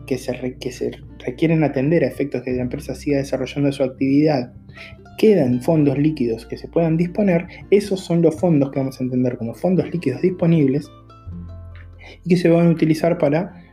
que 0.05 0.17
se, 0.17 0.57
que 0.59 0.71
se 0.71 0.91
requieren 1.25 1.63
atender 1.63 2.03
a 2.03 2.07
efectos 2.07 2.43
que 2.43 2.51
la 2.51 2.63
empresa 2.63 2.95
siga 2.95 3.17
desarrollando 3.17 3.71
su 3.71 3.83
actividad, 3.83 4.53
quedan 5.17 5.61
fondos 5.61 5.97
líquidos 5.97 6.45
que 6.45 6.57
se 6.57 6.67
puedan 6.67 6.97
disponer, 6.97 7.47
esos 7.69 7.99
son 7.99 8.21
los 8.21 8.39
fondos 8.39 8.71
que 8.71 8.79
vamos 8.79 8.99
a 8.99 9.03
entender 9.03 9.37
como 9.37 9.53
fondos 9.53 9.89
líquidos 9.91 10.21
disponibles 10.21 10.89
y 12.25 12.29
que 12.29 12.37
se 12.37 12.49
van 12.49 12.67
a 12.67 12.71
utilizar 12.71 13.17
para 13.17 13.63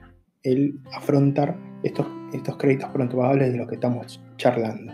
el 0.42 0.78
afrontar 0.94 1.56
estos, 1.82 2.06
estos 2.32 2.56
créditos 2.56 2.90
pronto 2.90 3.16
pagables 3.16 3.52
de 3.52 3.58
los 3.58 3.68
que 3.68 3.74
estamos 3.74 4.20
charlando. 4.36 4.92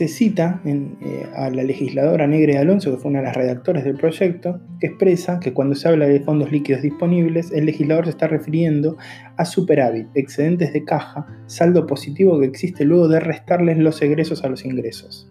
Se 0.00 0.08
cita 0.08 0.62
eh, 0.64 1.26
a 1.36 1.50
la 1.50 1.62
legisladora 1.62 2.26
Negre 2.26 2.56
Alonso, 2.56 2.90
que 2.90 2.96
fue 2.96 3.10
una 3.10 3.18
de 3.18 3.26
las 3.26 3.36
redactores 3.36 3.84
del 3.84 3.98
proyecto, 3.98 4.58
que 4.80 4.86
expresa 4.86 5.40
que 5.40 5.52
cuando 5.52 5.74
se 5.74 5.88
habla 5.88 6.06
de 6.06 6.20
fondos 6.20 6.50
líquidos 6.50 6.80
disponibles, 6.80 7.52
el 7.52 7.66
legislador 7.66 8.06
se 8.06 8.12
está 8.12 8.26
refiriendo 8.26 8.96
a 9.36 9.44
superávit, 9.44 10.08
excedentes 10.14 10.72
de 10.72 10.86
caja, 10.86 11.26
saldo 11.44 11.86
positivo 11.86 12.40
que 12.40 12.46
existe 12.46 12.86
luego 12.86 13.08
de 13.08 13.20
restarles 13.20 13.76
los 13.76 14.00
egresos 14.00 14.42
a 14.42 14.48
los 14.48 14.64
ingresos. 14.64 15.30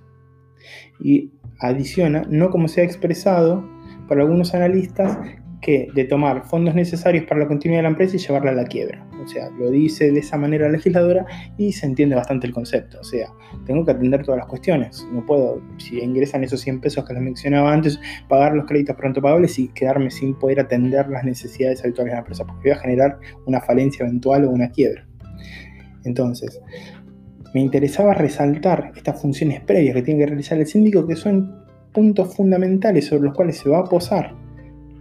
Y 0.99 1.31
adiciona, 1.59 2.21
no 2.29 2.51
como 2.51 2.67
se 2.67 2.81
ha 2.81 2.83
expresado 2.83 3.67
por 4.07 4.19
algunos 4.19 4.53
analistas, 4.53 5.17
que 5.63 5.87
de 5.95 6.03
tomar 6.03 6.45
fondos 6.45 6.75
necesarios 6.75 7.25
para 7.25 7.39
la 7.39 7.47
continuidad 7.47 7.79
de 7.79 7.83
la 7.83 7.89
empresa 7.89 8.17
y 8.17 8.19
llevarla 8.19 8.51
a 8.51 8.53
la 8.53 8.65
quiebra. 8.65 9.08
O 9.29 9.31
sea, 9.31 9.51
lo 9.51 9.69
dice 9.69 10.11
de 10.11 10.21
esa 10.21 10.39
manera 10.39 10.65
la 10.65 10.71
legisladora 10.71 11.23
y 11.55 11.71
se 11.71 11.85
entiende 11.85 12.15
bastante 12.15 12.47
el 12.47 12.53
concepto. 12.53 12.99
O 12.99 13.03
sea, 13.03 13.31
tengo 13.63 13.85
que 13.85 13.91
atender 13.91 14.23
todas 14.23 14.39
las 14.39 14.47
cuestiones. 14.47 15.07
No 15.11 15.23
puedo, 15.23 15.61
si 15.77 15.99
ingresan 15.99 16.43
esos 16.43 16.61
100 16.61 16.81
pesos 16.81 17.05
que 17.05 17.13
les 17.13 17.21
mencionaba 17.21 17.71
antes, 17.71 17.99
pagar 18.27 18.55
los 18.55 18.65
créditos 18.65 18.95
pronto 18.95 19.21
pagables 19.21 19.59
y 19.59 19.67
quedarme 19.67 20.09
sin 20.09 20.33
poder 20.33 20.61
atender 20.61 21.09
las 21.09 21.23
necesidades 21.23 21.83
habituales 21.83 22.11
de 22.11 22.15
la 22.15 22.19
empresa, 22.21 22.43
porque 22.43 22.69
voy 22.69 22.71
a 22.71 22.81
generar 22.81 23.19
una 23.45 23.61
falencia 23.61 24.03
eventual 24.03 24.45
o 24.45 24.49
una 24.49 24.71
quiebra. 24.71 25.07
Entonces, 26.05 26.59
me 27.53 27.61
interesaba 27.61 28.15
resaltar 28.15 28.93
estas 28.95 29.21
funciones 29.21 29.61
previas 29.61 29.93
que 29.93 30.01
tiene 30.01 30.21
que 30.21 30.25
realizar 30.25 30.57
el 30.57 30.65
síndico, 30.65 31.05
que 31.05 31.15
son 31.15 31.67
puntos 31.93 32.35
fundamentales 32.35 33.05
sobre 33.05 33.25
los 33.25 33.35
cuales 33.35 33.59
se 33.59 33.69
va 33.69 33.77
a 33.77 33.83
posar 33.83 34.48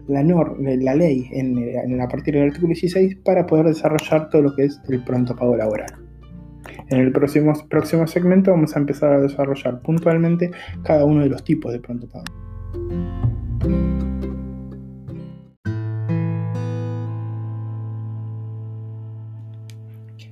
la, 0.08 0.22
la 0.22 0.94
ley 0.94 1.28
en, 1.32 2.00
a 2.00 2.08
partir 2.08 2.34
del 2.34 2.48
artículo 2.48 2.68
16 2.68 3.16
para 3.24 3.46
poder 3.46 3.66
desarrollar 3.66 4.30
todo 4.30 4.42
lo 4.42 4.54
que 4.54 4.64
es 4.64 4.80
el 4.88 5.04
pronto 5.04 5.36
pago 5.36 5.56
laboral. 5.56 5.90
En 6.90 7.00
el 7.00 7.12
próximo, 7.12 7.52
próximo 7.68 8.06
segmento 8.06 8.50
vamos 8.50 8.74
a 8.74 8.78
empezar 8.78 9.12
a 9.12 9.20
desarrollar 9.20 9.80
puntualmente 9.82 10.50
cada 10.82 11.04
uno 11.04 11.22
de 11.22 11.28
los 11.28 11.44
tipos 11.44 11.72
de 11.72 11.80
pronto 11.80 12.08
pago. 12.08 12.24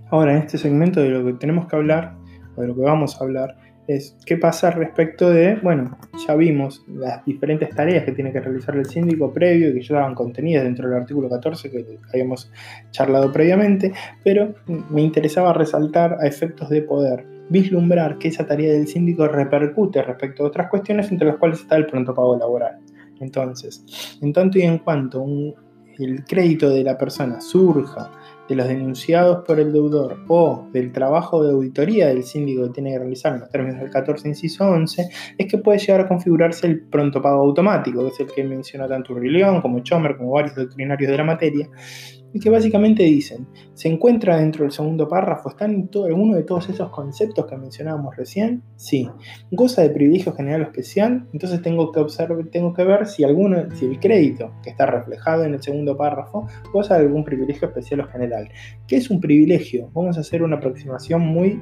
Ahora, 0.09 0.33
en 0.33 0.39
este 0.39 0.57
segmento 0.57 1.01
de 1.01 1.11
lo 1.11 1.25
que 1.25 1.33
tenemos 1.35 1.67
que 1.67 1.77
hablar, 1.77 2.17
o 2.55 2.63
de 2.63 2.69
lo 2.69 2.75
que 2.75 2.83
vamos 2.83 3.21
a 3.21 3.25
hablar, 3.25 3.57
es 3.87 4.17
qué 4.25 4.37
pasa 4.37 4.71
respecto 4.71 5.31
de, 5.31 5.57
bueno, 5.57 5.97
ya 6.27 6.35
vimos 6.35 6.85
las 6.89 7.25
diferentes 7.25 7.71
tareas 7.71 8.05
que 8.05 8.13
tiene 8.13 8.33
que 8.33 8.41
realizar 8.41 8.77
el 8.77 8.87
síndico 8.87 9.33
previo 9.33 9.71
y 9.71 9.75
que 9.75 9.81
ya 9.81 9.97
estaban 9.97 10.15
contenidas 10.15 10.65
dentro 10.65 10.89
del 10.89 10.99
artículo 10.99 11.29
14 11.29 11.71
que 11.71 11.99
habíamos 12.13 12.51
charlado 12.91 13.33
previamente, 13.33 13.93
pero 14.25 14.55
me 14.91 15.03
interesaba 15.03 15.53
resaltar 15.53 16.19
a 16.21 16.27
efectos 16.27 16.69
de 16.69 16.83
poder 16.83 17.25
vislumbrar 17.49 18.19
que 18.19 18.29
esa 18.29 18.47
tarea 18.47 18.73
del 18.73 18.89
síndico 18.89 19.29
repercute 19.29 20.03
respecto 20.03 20.45
a 20.45 20.49
otras 20.49 20.69
cuestiones 20.69 21.11
entre 21.11 21.29
las 21.29 21.37
cuales 21.37 21.61
está 21.61 21.77
el 21.77 21.87
pronto 21.87 22.13
pago 22.15 22.37
laboral. 22.37 22.79
Entonces, 23.21 24.19
en 24.21 24.33
tanto 24.33 24.59
y 24.59 24.63
en 24.63 24.79
cuanto 24.79 25.25
el 25.99 26.25
crédito 26.25 26.69
de 26.71 26.83
la 26.85 26.99
persona 26.99 27.41
surja 27.41 28.11
de 28.49 28.55
los 28.55 28.69
denunciados 28.69 29.45
por 29.45 29.59
el 29.61 29.73
deudor 29.73 30.19
o 30.29 30.69
del 30.73 30.93
trabajo 30.93 31.43
de 31.45 31.53
auditoría 31.53 32.09
del 32.09 32.23
síndico 32.23 32.65
que 32.65 32.71
tiene 32.71 32.93
que 32.93 32.99
realizar 32.99 33.35
en 33.35 33.41
los 33.41 33.51
términos 33.51 33.81
del 33.81 33.91
14 33.91 34.29
inciso 34.29 34.69
11 34.69 35.09
es 35.39 35.47
que 35.47 35.59
puede 35.59 35.79
llegar 35.79 36.01
a 36.01 36.09
configurarse 36.09 36.67
el 36.67 36.83
pronto 36.83 37.21
pago 37.21 37.43
automático, 37.43 38.01
que 38.03 38.09
es 38.09 38.21
el 38.21 38.27
que 38.27 38.45
menciona 38.45 38.87
tanto 38.87 39.13
Urrilión 39.13 39.61
como 39.61 39.81
Chomer 39.81 40.17
como 40.17 40.33
varios 40.33 40.55
doctrinarios 40.55 41.11
de 41.11 41.17
la 41.17 41.25
materia, 41.25 41.69
y 42.37 42.39
que 42.39 42.51
básicamente 42.51 43.03
dicen, 43.03 43.47
se 43.73 43.89
encuentra 43.89 44.37
dentro 44.37 44.65
del 44.65 44.71
segundo 44.71 45.09
párrafo, 45.09 45.49
¿están 45.49 45.89
en 45.91 46.05
alguno 46.05 46.37
de 46.37 46.43
todos 46.43 46.69
esos 46.69 46.91
conceptos 46.91 47.47
que 47.47 47.57
mencionábamos 47.57 48.15
recién? 48.15 48.63
Sí. 48.77 49.09
¿Goza 49.51 49.81
de 49.81 49.89
privilegio 49.89 50.35
general 50.35 50.61
o 50.61 50.65
especial? 50.65 51.27
Entonces 51.33 51.63
tengo 51.63 51.91
que 51.93 52.01
observar, 52.01 52.45
tengo 52.53 52.75
que 52.75 52.85
ver 52.85 53.07
si 53.07 53.25
alguno, 53.25 53.75
si 53.75 53.87
el 53.87 53.99
crédito 53.99 54.53
que 54.63 54.69
está 54.69 54.85
reflejado 54.85 55.45
en 55.45 55.55
el 55.55 55.63
segundo 55.63 55.97
párrafo 55.97 56.47
goza 56.75 56.99
de 56.99 57.07
algún 57.07 57.25
privilegio 57.25 57.69
especial 57.69 58.01
o 58.01 58.09
general. 58.09 58.51
¿Qué 58.87 58.97
es 58.97 59.09
un 59.09 59.19
privilegio? 59.19 59.91
Vamos 59.95 60.19
a 60.19 60.21
hacer 60.21 60.43
una 60.43 60.57
aproximación 60.57 61.23
muy 61.23 61.59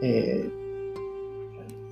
eh, 0.00 0.50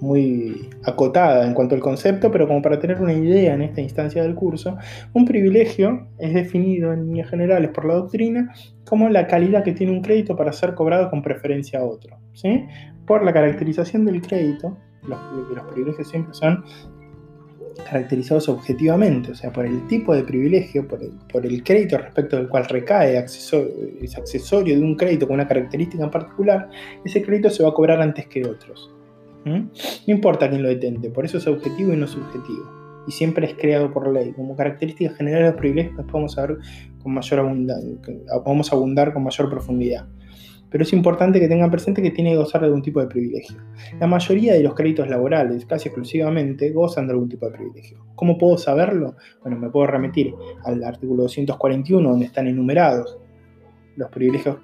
muy 0.01 0.71
acotada 0.85 1.47
en 1.47 1.55
cuanto 1.55 1.75
al 1.75 1.81
concepto, 1.81 2.31
pero 2.31 2.47
como 2.47 2.63
para 2.63 2.79
tener 2.79 3.01
una 3.01 3.13
idea 3.13 3.55
en 3.55 3.63
esta 3.63 3.81
instancia 3.81 4.23
del 4.23 4.35
curso, 4.35 4.77
un 5.13 5.25
privilegio 5.25 6.07
es 6.19 6.35
definido 6.35 6.93
en 6.93 7.07
líneas 7.07 7.31
generales 7.31 7.71
por 7.71 7.85
la 7.85 7.95
doctrina 7.95 8.55
como 8.87 9.09
la 9.09 9.27
calidad 9.27 9.65
que 9.65 9.73
tiene 9.73 9.93
un 9.93 10.03
crédito 10.03 10.37
para 10.37 10.53
ser 10.53 10.75
cobrado 10.75 11.11
con 11.11 11.23
preferencia 11.23 11.81
a 11.81 11.85
otro. 11.85 12.17
¿sí? 12.33 12.65
Por 13.07 13.25
la 13.25 13.33
caracterización 13.33 14.05
del 14.05 14.23
crédito, 14.23 14.77
los, 15.07 15.19
privilegios 15.73 16.09
siempre 16.09 16.35
son 16.35 16.65
caracterizados 17.85 18.49
objetivamente, 18.49 19.31
o 19.31 19.35
sea, 19.35 19.53
por 19.53 19.65
el 19.65 19.87
tipo 19.87 20.15
de 20.15 20.25
privilegio, 20.25 20.87
por 20.89 21.01
el, 21.45 21.63
crédito 21.63 21.97
respecto 21.97 22.37
del 22.37 22.49
cual 22.49 22.65
recae, 22.65 23.17
es 23.17 24.19
accesorio 24.19 24.77
de 24.77 24.83
un 24.83 24.97
crédito 24.97 25.27
con 25.27 25.35
una 25.35 25.47
característica 25.47 26.03
en 26.03 26.11
particular, 26.11 26.69
ese 27.05 27.23
crédito 27.23 27.51
se 27.51 27.63
va 27.63 27.69
a 27.69 27.73
cobrar 27.73 28.03
antes 28.03 28.27
que 28.27 28.45
otros. 28.45 28.93
¿Mm? 29.49 29.71
No 30.07 30.15
importa 30.15 30.49
quién 30.49 30.63
lo 30.63 30.69
detente, 30.69 31.11
por 31.11 31.25
eso 31.25 31.39
es 31.39 31.47
objetivo 31.47 31.93
y 31.93 31.97
no 31.97 32.07
subjetivo. 32.07 33.05
Y 33.07 33.13
siempre 33.13 33.47
es 33.47 33.55
creado 33.55 33.91
por 33.91 34.13
ley. 34.13 34.33
Como 34.33 34.55
característica 34.55 35.15
general 35.15 35.43
de 35.43 35.49
los 35.51 35.59
privilegios 35.59 36.05
podemos 36.11 36.37
podemos 38.45 38.73
abundar 38.73 39.15
con 39.15 39.25
mayor 39.25 39.49
profundidad. 39.49 40.07
Pero 40.71 40.85
es 40.85 40.93
importante 40.93 41.41
que 41.41 41.49
tengan 41.49 41.71
presente 41.71 42.03
que 42.03 42.11
tiene 42.11 42.33
que 42.33 42.37
gozar 42.37 42.61
de 42.61 42.67
algún 42.67 42.83
tipo 42.83 43.01
de 43.01 43.07
privilegio. 43.07 43.57
La 43.99 44.07
mayoría 44.07 44.53
de 44.53 44.63
los 44.63 44.75
créditos 44.75 45.09
laborales, 45.09 45.65
casi 45.65 45.89
exclusivamente, 45.89 46.71
gozan 46.73 47.07
de 47.07 47.15
algún 47.15 47.31
tipo 47.31 47.47
de 47.47 47.53
privilegio. 47.53 48.05
¿Cómo 48.15 48.37
puedo 48.37 48.59
saberlo? 48.59 49.17
Bueno, 49.41 49.59
me 49.59 49.71
puedo 49.71 49.87
remitir 49.87 50.35
al 50.65 50.85
artículo 50.85 51.23
241, 51.23 52.11
donde 52.11 52.27
están 52.27 52.47
enumerados 52.47 53.17
los 53.97 54.11
privilegios 54.11 54.59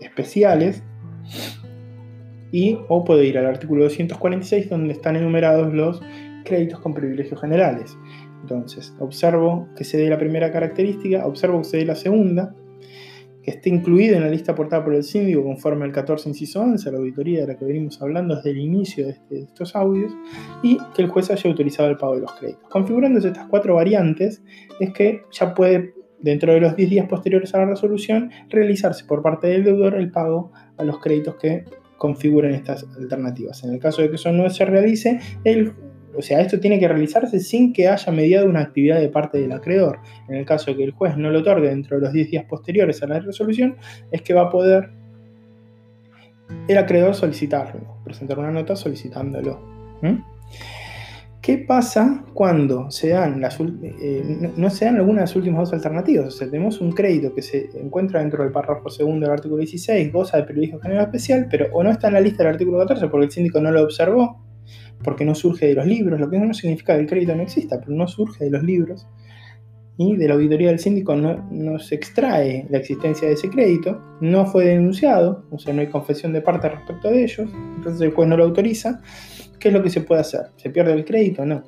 especiales 0.00 0.82
y 2.52 2.78
o 2.88 3.04
puedo 3.04 3.22
ir 3.22 3.38
al 3.38 3.46
artículo 3.46 3.84
246 3.84 4.70
donde 4.70 4.92
están 4.92 5.16
enumerados 5.16 5.72
los 5.72 6.00
créditos 6.44 6.78
con 6.80 6.94
privilegios 6.94 7.40
generales. 7.40 7.96
Entonces, 8.42 8.94
observo 9.00 9.68
que 9.76 9.84
se 9.84 9.96
dé 9.96 10.08
la 10.08 10.18
primera 10.18 10.52
característica, 10.52 11.26
observo 11.26 11.58
que 11.58 11.64
se 11.64 11.76
dé 11.78 11.86
la 11.86 11.94
segunda, 11.94 12.54
que 13.42 13.50
esté 13.50 13.70
incluido 13.70 14.16
en 14.16 14.22
la 14.22 14.28
lista 14.28 14.52
aportada 14.52 14.84
por 14.84 14.94
el 14.94 15.02
síndico 15.02 15.42
conforme 15.42 15.84
al 15.84 15.92
14 15.92 16.28
inciso 16.28 16.60
11, 16.60 16.92
la 16.92 16.98
auditoría 16.98 17.40
de 17.40 17.46
la 17.48 17.56
que 17.56 17.64
venimos 17.64 18.00
hablando 18.00 18.36
desde 18.36 18.50
el 18.50 18.58
inicio 18.58 19.06
de, 19.06 19.12
este, 19.12 19.34
de, 19.34 19.40
estos 19.42 19.74
audios, 19.74 20.12
y 20.62 20.78
que 20.94 21.02
el 21.02 21.08
juez 21.08 21.30
haya 21.30 21.50
autorizado 21.50 21.88
el 21.88 21.96
pago 21.96 22.16
de 22.16 22.22
los 22.22 22.32
créditos. 22.32 22.68
Configurándose 22.68 23.28
estas 23.28 23.48
cuatro 23.48 23.76
variantes, 23.76 24.42
es 24.78 24.92
que 24.92 25.22
ya 25.30 25.54
puede, 25.54 25.94
dentro 26.20 26.52
de 26.52 26.60
los 26.60 26.76
10 26.76 26.90
días 26.90 27.08
posteriores 27.08 27.52
a 27.54 27.58
la 27.58 27.66
resolución, 27.66 28.30
realizarse 28.48 29.04
por 29.04 29.22
parte 29.22 29.48
del 29.48 29.64
deudor 29.64 29.94
el 29.94 30.10
pago 30.10 30.52
a 30.76 30.84
los 30.84 31.00
créditos 31.00 31.36
que 31.36 31.64
configuren 32.02 32.52
estas 32.52 32.84
alternativas. 32.96 33.62
En 33.62 33.72
el 33.74 33.78
caso 33.78 34.02
de 34.02 34.10
que 34.10 34.16
eso 34.16 34.32
no 34.32 34.50
se 34.50 34.64
realice, 34.64 35.20
o 36.16 36.20
sea, 36.20 36.40
esto 36.40 36.58
tiene 36.58 36.80
que 36.80 36.88
realizarse 36.88 37.38
sin 37.38 37.72
que 37.72 37.86
haya 37.86 38.10
mediado 38.10 38.48
una 38.48 38.58
actividad 38.58 38.98
de 38.98 39.08
parte 39.08 39.38
del 39.38 39.52
acreedor. 39.52 40.00
En 40.28 40.34
el 40.34 40.44
caso 40.44 40.72
de 40.72 40.78
que 40.78 40.82
el 40.82 40.90
juez 40.90 41.16
no 41.16 41.30
lo 41.30 41.38
otorgue 41.38 41.68
dentro 41.68 41.96
de 41.96 42.02
los 42.02 42.12
10 42.12 42.28
días 42.32 42.44
posteriores 42.46 43.00
a 43.04 43.06
la 43.06 43.20
resolución, 43.20 43.76
es 44.10 44.20
que 44.20 44.34
va 44.34 44.42
a 44.42 44.50
poder 44.50 44.90
el 46.66 46.76
acreedor 46.76 47.14
solicitarlo. 47.14 47.98
presentar 48.02 48.36
una 48.36 48.50
nota 48.50 48.74
solicitándolo. 48.74 49.60
¿Qué 51.42 51.58
pasa 51.58 52.24
cuando 52.34 52.88
se 52.92 53.08
dan 53.08 53.40
las, 53.40 53.58
eh, 53.58 54.52
no 54.56 54.70
se 54.70 54.84
dan 54.84 54.94
algunas 54.94 55.16
de 55.16 55.22
las 55.22 55.34
últimas 55.34 55.58
dos 55.62 55.72
alternativas? 55.72 56.28
O 56.28 56.30
sea, 56.30 56.48
tenemos 56.48 56.80
un 56.80 56.92
crédito 56.92 57.34
que 57.34 57.42
se 57.42 57.68
encuentra 57.74 58.20
dentro 58.20 58.44
del 58.44 58.52
párrafo 58.52 58.88
segundo 58.90 59.26
del 59.26 59.32
artículo 59.32 59.56
16, 59.56 60.12
goza 60.12 60.36
de 60.36 60.44
periodismo 60.44 60.78
general 60.78 61.06
especial, 61.06 61.48
pero 61.50 61.66
o 61.72 61.82
no 61.82 61.90
está 61.90 62.06
en 62.06 62.14
la 62.14 62.20
lista 62.20 62.44
del 62.44 62.52
artículo 62.52 62.78
14 62.78 63.08
porque 63.08 63.26
el 63.26 63.32
síndico 63.32 63.60
no 63.60 63.72
lo 63.72 63.82
observó, 63.82 64.40
porque 65.02 65.24
no 65.24 65.34
surge 65.34 65.66
de 65.66 65.74
los 65.74 65.84
libros, 65.84 66.20
lo 66.20 66.30
que 66.30 66.38
no 66.38 66.54
significa 66.54 66.94
que 66.94 67.00
el 67.00 67.08
crédito 67.08 67.34
no 67.34 67.42
exista, 67.42 67.80
pero 67.80 67.90
no 67.90 68.06
surge 68.06 68.44
de 68.44 68.50
los 68.50 68.62
libros, 68.62 69.08
y 69.96 70.16
de 70.16 70.28
la 70.28 70.34
auditoría 70.34 70.68
del 70.68 70.78
síndico 70.78 71.14
no, 71.14 71.78
se 71.78 71.94
extrae 71.94 72.66
la 72.70 72.78
existencia 72.78 73.28
de 73.28 73.34
ese 73.34 73.50
crédito, 73.50 74.00
no 74.20 74.46
fue 74.46 74.64
denunciado, 74.64 75.44
o 75.50 75.58
sea, 75.58 75.74
no 75.74 75.80
hay 75.80 75.88
confesión 75.88 76.32
de 76.32 76.40
parte 76.40 76.68
respecto 76.68 77.10
de 77.10 77.24
ellos, 77.24 77.50
entonces 77.76 78.00
el 78.00 78.12
juez 78.12 78.28
no 78.28 78.36
lo 78.36 78.44
autoriza, 78.44 79.00
¿qué 79.58 79.68
es 79.68 79.74
lo 79.74 79.82
que 79.82 79.90
se 79.90 80.00
puede 80.00 80.22
hacer? 80.22 80.46
¿Se 80.56 80.70
pierde 80.70 80.92
el 80.92 81.04
crédito? 81.04 81.44
No. 81.44 81.62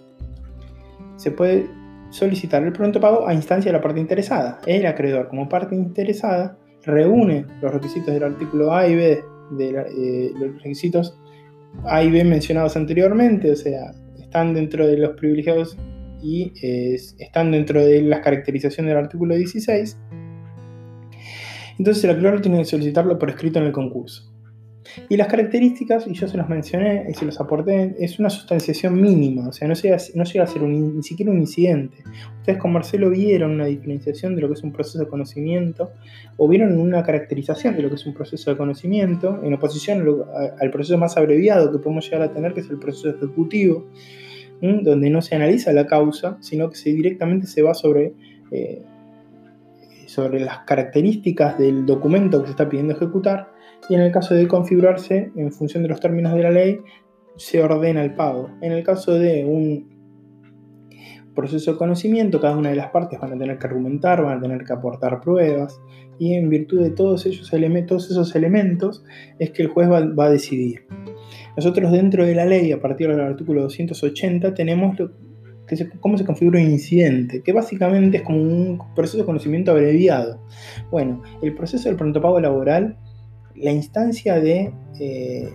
Se 1.17 1.31
puede 1.31 1.69
solicitar 2.11 2.63
el 2.63 2.73
pronto 2.73 3.01
pago 3.01 3.27
a 3.27 3.35
instancia 3.35 3.71
de 3.71 3.79
la 3.79 3.83
parte 3.83 4.01
interesada. 4.01 4.61
El 4.67 4.87
acreedor, 4.87 5.29
como 5.29 5.49
parte 5.49 5.75
interesada, 5.75 6.57
reúne 6.85 7.47
los 7.61 7.73
requisitos 7.73 8.13
del 8.15 8.25
artículo 8.25 8.73
A 8.73 8.87
y 8.87 8.95
B, 8.95 9.25
de 9.53 9.69
eh, 9.69 10.33
los 10.39 10.55
requisitos 10.63 11.19
A 11.85 12.03
y 12.03 12.11
B 12.11 12.25
mencionados 12.25 12.77
anteriormente, 12.77 13.51
o 13.51 13.57
sea, 13.57 13.91
están 14.19 14.55
dentro 14.55 14.87
de 14.87 14.97
los 14.97 15.17
privilegiados 15.17 15.77
y 16.25 16.53
están 17.19 17.53
dentro 17.53 17.85
de 17.85 18.01
las 18.01 18.21
caracterizaciones 18.21 18.91
del 18.91 19.05
artículo 19.05 19.35
16. 19.35 19.99
Entonces 21.79 22.05
el 22.05 22.11
acreedor 22.11 22.41
tiene 22.41 22.59
que 22.59 22.65
solicitarlo 22.65 23.19
por 23.19 23.29
escrito 23.29 23.59
en 23.59 23.67
el 23.67 23.73
concurso. 23.73 24.31
Y 25.09 25.17
las 25.17 25.27
características, 25.27 26.07
y 26.07 26.15
yo 26.15 26.29
se 26.29 26.37
los 26.37 26.49
mencioné 26.49 27.07
y 27.11 27.15
se 27.15 27.25
los 27.25 27.41
aporté, 27.41 27.97
es 27.99 28.21
una 28.21 28.31
sustanciación 28.31 29.01
mínima, 29.01 29.49
o 29.49 29.53
sea, 29.53 29.67
no 29.67 29.75
llega, 29.75 29.97
no 30.15 30.25
llega 30.25 30.45
a 30.45 30.47
ser 30.47 30.63
ni 30.63 31.03
siquiera 31.03 31.33
un 31.33 31.39
incidente. 31.39 31.97
Ustedes 32.39 32.59
con 32.59 32.73
Marcelo 32.73 33.11
vieron 33.11 33.53
una 33.53 33.65
diferenciación 33.65 34.37
de 34.37 34.43
lo 34.43 34.49
que 34.49 34.55
es 34.55 34.63
un 34.63 34.73
proceso 34.73 35.01
de 35.01 35.09
conocimiento, 35.09 35.91
o 36.37 36.47
vieron 36.49 36.79
una 36.79 37.03
caracterización 37.03 37.75
de 37.77 37.83
lo 37.83 37.89
que 37.89 37.97
es 37.97 38.07
un 38.07 38.15
proceso 38.15 38.51
de 38.51 38.57
conocimiento, 38.57 39.41
en 39.43 39.53
oposición 39.55 40.07
al 40.61 40.71
proceso 40.71 40.97
más 40.97 41.17
abreviado 41.17 41.73
que 41.73 41.79
podemos 41.79 42.05
llegar 42.05 42.23
a 42.23 42.33
tener, 42.33 42.55
que 42.55 42.61
es 42.61 42.71
el 42.71 42.79
proceso 42.79 43.09
ejecutivo, 43.11 43.87
donde 44.61 45.11
no 45.11 45.21
se 45.21 45.35
analiza 45.35 45.73
la 45.73 45.87
causa, 45.87 46.39
sino 46.41 46.71
que 46.71 46.77
se, 46.77 46.91
directamente 46.91 47.47
se 47.47 47.63
va 47.63 47.75
sobre, 47.75 48.15
eh, 48.51 48.83
sobre 50.07 50.41
las 50.41 50.61
características 50.61 51.59
del 51.59 51.85
documento 51.85 52.41
que 52.41 52.47
se 52.47 52.51
está 52.53 52.69
pidiendo 52.69 52.95
ejecutar, 52.95 53.53
y 53.89 53.95
en 53.95 54.01
el 54.01 54.13
caso 54.13 54.35
de 54.35 54.49
configurarse, 54.49 55.31
en 55.37 55.53
función 55.53 55.83
de 55.83 55.91
los 55.91 56.01
términos 56.01 56.35
de 56.35 56.43
la 56.43 56.51
ley, 56.51 56.81
se 57.37 57.63
ordena 57.63 58.03
el 58.03 58.15
pago. 58.15 58.51
En 58.63 58.73
el 58.73 58.83
caso 58.83 59.13
de 59.13 59.45
un 59.45 59.94
proceso 61.35 61.73
de 61.73 61.79
conocimiento, 61.79 62.41
cada 62.41 62.57
una 62.57 62.71
de 62.71 62.77
las 62.77 62.91
partes 62.91 63.21
van 63.21 63.33
a 63.33 63.39
tener 63.39 63.59
que 63.59 63.67
argumentar, 63.67 64.23
van 64.23 64.39
a 64.39 64.41
tener 64.41 64.65
que 64.65 64.73
aportar 64.73 65.21
pruebas, 65.21 65.81
y 66.19 66.35
en 66.35 66.49
virtud 66.49 66.81
de 66.81 66.91
todos, 66.91 67.27
esos 67.27 67.53
elementos 67.53 69.05
es 69.39 69.51
que 69.51 69.63
el 69.63 69.69
juez 69.69 69.89
va 69.89 70.25
a 70.25 70.31
decidir. 70.31 70.87
Nosotros 71.57 71.93
dentro 71.93 72.27
de 72.27 72.35
la 72.35 72.45
ley, 72.45 72.73
a 72.73 72.81
partir 72.81 73.09
del 73.09 73.21
artículo 73.21 73.63
280, 73.63 74.55
tenemos 74.55 74.97
cómo 76.01 76.19
se 76.19 76.25
configura 76.25 76.61
un 76.61 76.71
incidente, 76.71 77.43
que 77.43 77.53
básicamente 77.53 78.19
es 78.19 78.23
como 78.23 78.39
un 78.39 78.81
proceso 78.95 79.19
de 79.19 79.25
conocimiento 79.25 79.71
abreviado. 79.71 80.41
Bueno, 80.91 81.23
el 81.43 81.55
proceso 81.55 81.89
del 81.89 81.97
pronto 81.97 82.21
laboral, 82.41 82.99
la 83.55 83.71
instancia 83.71 84.41
de, 84.41 84.73
eh, 85.01 85.49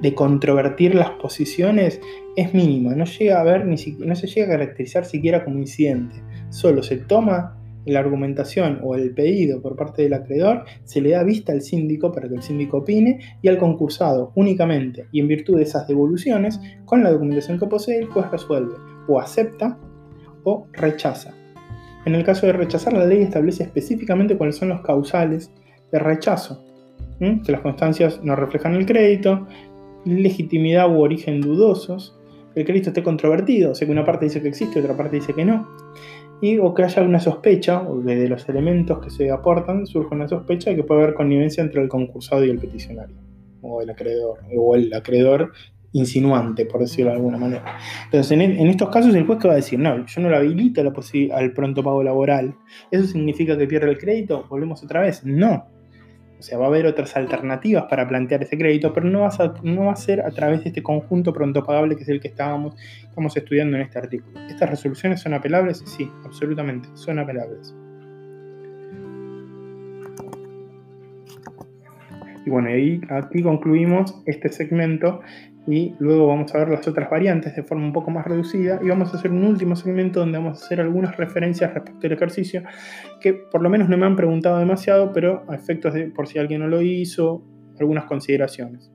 de 0.00 0.14
controvertir 0.14 0.94
las 0.94 1.10
posiciones 1.10 2.00
es 2.36 2.54
mínima, 2.54 2.94
no, 2.94 3.04
llega 3.04 3.40
a 3.40 3.44
ver, 3.44 3.66
ni 3.66 3.76
no 3.98 4.14
se 4.14 4.26
llega 4.26 4.46
a 4.46 4.58
caracterizar 4.58 5.04
siquiera 5.04 5.44
como 5.44 5.58
incidente, 5.58 6.16
solo 6.50 6.82
se 6.82 6.96
toma 6.96 7.56
la 7.86 8.00
argumentación 8.00 8.80
o 8.82 8.94
el 8.94 9.14
pedido 9.14 9.60
por 9.62 9.76
parte 9.76 10.02
del 10.02 10.14
acreedor 10.14 10.64
se 10.84 11.00
le 11.00 11.10
da 11.10 11.22
vista 11.22 11.52
al 11.52 11.62
síndico 11.62 12.12
para 12.12 12.28
que 12.28 12.34
el 12.34 12.42
síndico 12.42 12.78
opine 12.78 13.20
y 13.42 13.48
al 13.48 13.58
concursado 13.58 14.32
únicamente 14.34 15.06
y 15.12 15.20
en 15.20 15.28
virtud 15.28 15.56
de 15.56 15.64
esas 15.64 15.88
devoluciones, 15.88 16.60
con 16.84 17.02
la 17.02 17.10
documentación 17.10 17.58
que 17.58 17.66
posee, 17.66 17.98
el 17.98 18.06
juez 18.06 18.30
resuelve 18.30 18.74
o 19.08 19.18
acepta 19.18 19.78
o 20.44 20.66
rechaza. 20.72 21.34
En 22.06 22.14
el 22.14 22.24
caso 22.24 22.46
de 22.46 22.52
rechazar, 22.52 22.92
la 22.94 23.06
ley 23.06 23.22
establece 23.22 23.62
específicamente 23.62 24.36
cuáles 24.36 24.56
son 24.56 24.70
los 24.70 24.80
causales 24.80 25.50
de 25.92 25.98
rechazo, 25.98 26.64
que 27.18 27.52
las 27.52 27.60
constancias 27.60 28.20
no 28.22 28.34
reflejan 28.34 28.74
el 28.74 28.86
crédito, 28.86 29.46
legitimidad 30.04 30.90
u 30.90 31.00
origen 31.00 31.40
dudosos, 31.40 32.18
que 32.54 32.60
el 32.60 32.66
crédito 32.66 32.90
esté 32.90 33.02
controvertido, 33.02 33.72
o 33.72 33.74
que 33.74 33.84
una 33.84 34.04
parte 34.04 34.26
dice 34.26 34.42
que 34.42 34.48
existe, 34.48 34.80
otra 34.80 34.96
parte 34.96 35.16
dice 35.16 35.32
que 35.34 35.44
no, 35.44 35.68
y 36.40 36.58
o 36.58 36.74
que 36.74 36.82
haya 36.82 37.02
una 37.02 37.20
sospecha, 37.20 37.82
o 37.82 38.00
de, 38.00 38.28
los 38.28 38.48
elementos 38.48 38.98
que 39.00 39.10
se 39.10 39.30
aportan, 39.30 39.86
surge 39.86 40.14
una 40.14 40.26
sospecha 40.26 40.70
de 40.70 40.76
que 40.76 40.84
puede 40.84 41.02
haber 41.02 41.14
connivencia 41.14 41.62
entre 41.62 41.82
el 41.82 41.88
concursado 41.88 42.44
y 42.44 42.50
el 42.50 42.58
peticionario, 42.58 43.16
o 43.62 43.82
el 43.82 43.90
acreedor, 43.90 44.38
o 44.56 44.74
el 44.74 44.92
acreedor 44.94 45.52
insinuante, 45.92 46.66
por 46.66 46.80
decirlo 46.80 47.10
de 47.10 47.16
alguna 47.16 47.36
manera. 47.36 47.78
Entonces, 48.04 48.32
en, 48.32 48.40
en 48.40 48.66
estos 48.68 48.88
casos, 48.90 49.14
el 49.14 49.26
juez 49.26 49.38
que 49.38 49.48
va 49.48 49.54
a 49.54 49.56
decir, 49.56 49.78
no, 49.78 50.06
yo 50.06 50.20
no 50.20 50.30
lo 50.30 50.36
habilito 50.36 50.80
al 50.80 51.52
pronto 51.52 51.82
pago 51.82 52.02
laboral. 52.02 52.54
¿Eso 52.90 53.06
significa 53.06 53.58
que 53.58 53.66
pierde 53.66 53.90
el 53.90 53.98
crédito? 53.98 54.46
¿Volvemos 54.48 54.82
otra 54.84 55.00
vez? 55.00 55.24
No. 55.24 55.66
O 56.40 56.42
sea, 56.42 56.56
va 56.56 56.64
a 56.64 56.68
haber 56.68 56.86
otras 56.86 57.14
alternativas 57.18 57.84
para 57.84 58.08
plantear 58.08 58.42
ese 58.42 58.56
crédito, 58.56 58.94
pero 58.94 59.06
no, 59.06 59.28
no 59.62 59.84
va 59.84 59.92
a 59.92 59.96
ser 59.96 60.22
a 60.22 60.30
través 60.30 60.64
de 60.64 60.70
este 60.70 60.82
conjunto 60.82 61.34
pronto 61.34 61.62
pagable 61.62 61.96
que 61.96 62.02
es 62.02 62.08
el 62.08 62.18
que 62.18 62.28
estábamos, 62.28 62.74
estamos 63.06 63.36
estudiando 63.36 63.76
en 63.76 63.82
este 63.82 63.98
artículo. 63.98 64.40
¿Estas 64.48 64.70
resoluciones 64.70 65.20
son 65.20 65.34
apelables? 65.34 65.82
Sí, 65.84 66.10
absolutamente, 66.24 66.88
son 66.94 67.18
apelables. 67.18 67.74
Y 72.46 72.48
bueno, 72.48 72.70
ahí, 72.70 73.02
aquí 73.10 73.42
concluimos 73.42 74.22
este 74.24 74.48
segmento 74.48 75.20
y 75.70 75.94
luego 76.00 76.26
vamos 76.26 76.52
a 76.52 76.58
ver 76.58 76.68
las 76.68 76.88
otras 76.88 77.08
variantes 77.08 77.54
de 77.54 77.62
forma 77.62 77.84
un 77.84 77.92
poco 77.92 78.10
más 78.10 78.26
reducida 78.26 78.80
y 78.82 78.88
vamos 78.88 79.14
a 79.14 79.16
hacer 79.16 79.30
un 79.30 79.44
último 79.44 79.76
segmento 79.76 80.18
donde 80.18 80.36
vamos 80.36 80.60
a 80.60 80.64
hacer 80.66 80.80
algunas 80.80 81.16
referencias 81.16 81.72
respecto 81.72 82.08
al 82.08 82.12
ejercicio 82.12 82.64
que 83.20 83.34
por 83.34 83.62
lo 83.62 83.70
menos 83.70 83.88
no 83.88 83.96
me 83.96 84.04
han 84.04 84.16
preguntado 84.16 84.58
demasiado, 84.58 85.12
pero 85.12 85.44
a 85.48 85.54
efectos 85.54 85.94
de 85.94 86.10
por 86.10 86.26
si 86.26 86.40
alguien 86.40 86.62
no 86.62 86.66
lo 86.66 86.82
hizo, 86.82 87.44
algunas 87.78 88.04
consideraciones. 88.06 88.90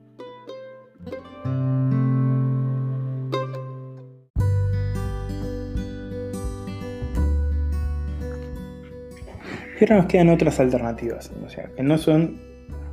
Y 9.78 9.84
ahora 9.84 9.96
nos 9.96 10.06
quedan 10.06 10.28
otras 10.28 10.60
alternativas, 10.60 11.32
o 11.42 11.48
sea, 11.48 11.70
que 11.74 11.82
no 11.82 11.96
son 11.96 12.38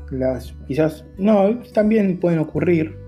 las, 0.10 0.54
quizás, 0.68 1.06
no, 1.18 1.60
también 1.74 2.20
pueden 2.20 2.40
ocurrir, 2.40 3.03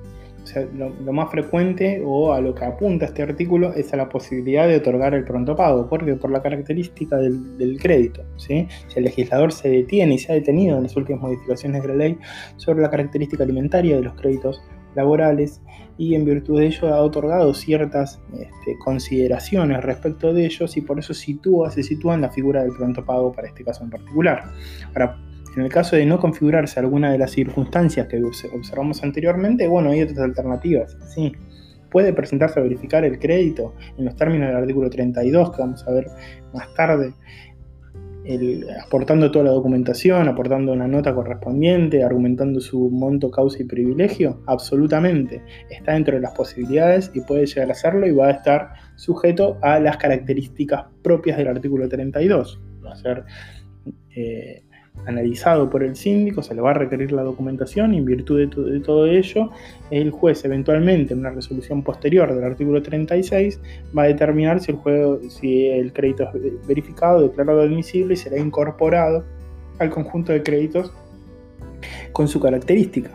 lo, 0.74 1.14
más 1.14 1.32
frecuente 1.32 2.02
o 2.06 2.34
a 2.34 2.42
lo 2.42 2.54
que 2.54 2.66
apunta 2.66 3.06
este 3.06 3.24
artículo 3.24 3.74
es 3.74 3.94
a 3.94 3.98
la 3.98 4.10
posibilidad 4.10 4.68
de 4.68 4.78
otorgar 4.78 5.14
el 5.14 5.24
pronto 5.24 5.56
pago, 5.56 5.88
porque 5.88 6.16
por 6.16 6.32
la 6.32 6.42
característica 6.42 7.18
del, 7.18 7.78
crédito. 7.82 8.24
Si 8.38 8.68
el 8.96 9.04
legislador 9.04 9.52
se 9.52 9.70
detiene 9.70 10.16
y 10.16 10.18
se 10.18 10.32
ha 10.32 10.36
detenido 10.36 10.78
en 10.78 10.84
las 10.84 10.96
últimas 10.96 11.22
modificaciones 11.22 11.82
de 11.82 11.88
la 11.90 11.96
ley 11.96 12.18
sobre 12.58 12.82
la 12.82 12.90
característica 12.90 13.44
alimentaria 13.44 13.96
de 13.96 14.04
los 14.04 14.14
créditos 14.16 14.62
laborales 14.96 15.62
y 15.98 16.16
en 16.16 16.26
virtud 16.26 16.60
de 16.60 16.68
ello 16.68 16.94
ha 16.94 17.02
otorgado 17.02 17.54
ciertas 17.54 18.22
este, 18.34 18.78
consideraciones 18.84 19.84
respecto 19.84 20.34
de 20.34 20.46
ellos 20.46 20.76
y 20.78 20.82
por 20.82 21.00
eso 21.00 21.14
sitúa, 21.14 21.72
se 21.72 21.84
sitúa 21.84 22.16
en 22.16 22.22
la 22.22 22.30
figura 22.30 22.64
del 22.64 22.74
pronto 22.74 23.06
pago 23.06 23.32
para 23.32 23.48
este 23.48 23.64
caso 23.64 23.84
en 23.84 23.90
particular. 23.90 24.44
Ahora, 24.94 25.18
en 25.56 25.62
el 25.62 25.70
caso 25.70 25.96
de 25.96 26.06
no 26.06 26.20
configurarse 26.20 26.80
alguna 26.80 27.12
de 27.12 27.18
las 27.18 27.32
circunstancias 27.32 28.08
que 28.08 28.22
observamos 28.24 29.04
anteriormente, 29.04 29.68
bueno, 29.68 29.92
hay 29.92 30.02
otras 30.02 30.20
alternativas. 30.20 30.98
Sí, 31.14 31.32
puede 31.90 32.14
presentarse 32.14 32.60
a 32.60 32.64
verificar 32.64 33.06
el 33.06 33.20
crédito 33.20 33.74
en 33.98 34.06
los 34.06 34.16
términos 34.16 34.50
del 34.50 34.58
artículo 34.58 34.90
32, 34.90 35.52
que 35.52 35.62
vamos 35.62 35.88
a 35.88 35.92
ver 35.92 36.08
más 36.54 36.74
tarde, 36.74 37.14
aportando 38.84 39.32
toda 39.32 39.46
la 39.46 39.52
documentación, 39.52 40.28
aportando 40.28 40.74
una 40.74 40.88
nota 40.88 41.14
correspondiente, 41.14 42.04
argumentando 42.04 42.60
su 42.60 42.90
monto, 42.90 43.30
causa 43.30 43.62
y 43.62 43.66
privilegio, 43.66 44.42
absolutamente 44.48 45.42
está 45.70 45.94
dentro 45.94 46.16
de 46.16 46.22
las 46.22 46.34
posibilidades 46.34 47.12
y 47.14 47.22
puede 47.22 47.46
llegar 47.46 47.70
a 47.70 47.74
hacerlo 47.74 48.08
y 48.08 48.12
va 48.12 48.28
a 48.28 48.32
estar 48.32 48.74
sujeto 48.96 49.58
a 49.62 49.80
las 49.80 49.98
características 49.98 50.86
propias 51.04 51.38
del 51.38 51.48
artículo 51.48 51.88
32. 51.88 52.60
Va 52.84 52.94
a 52.94 52.96
ser 52.96 53.24
eh, 54.16 54.64
analizado 55.06 55.70
por 55.70 55.84
el 55.84 55.96
síndico, 55.96 56.42
se 56.42 56.56
le 56.56 56.62
va 56.62 56.72
a 56.72 56.74
requerir 56.74 57.12
la 57.12 57.24
documentación 57.24 57.94
y 57.94 57.98
en 57.98 58.06
virtud 58.06 58.40
de, 58.40 58.80
todo 58.80 59.06
ello, 59.06 59.52
el 59.92 60.12
juez 60.12 60.44
eventualmente 60.46 61.14
en 61.14 61.20
una 61.20 61.30
resolución 61.30 61.84
posterior 61.84 62.34
del 62.34 62.44
artículo 62.44 62.82
36 62.82 63.60
va 63.96 64.04
a 64.04 64.08
determinar 64.08 64.60
si 64.62 64.72
el, 64.72 65.94
crédito 65.94 66.24
es 66.34 66.68
verificado, 66.68 67.22
declarado 67.22 67.62
admisible 67.62 68.16
y 68.16 68.18
será 68.18 68.40
incorporado 68.40 69.24
al 69.80 69.90
conjunto 69.90 70.32
de 70.32 70.42
créditos 70.42 70.92
con 72.12 72.28
su 72.28 72.40
característica. 72.40 73.12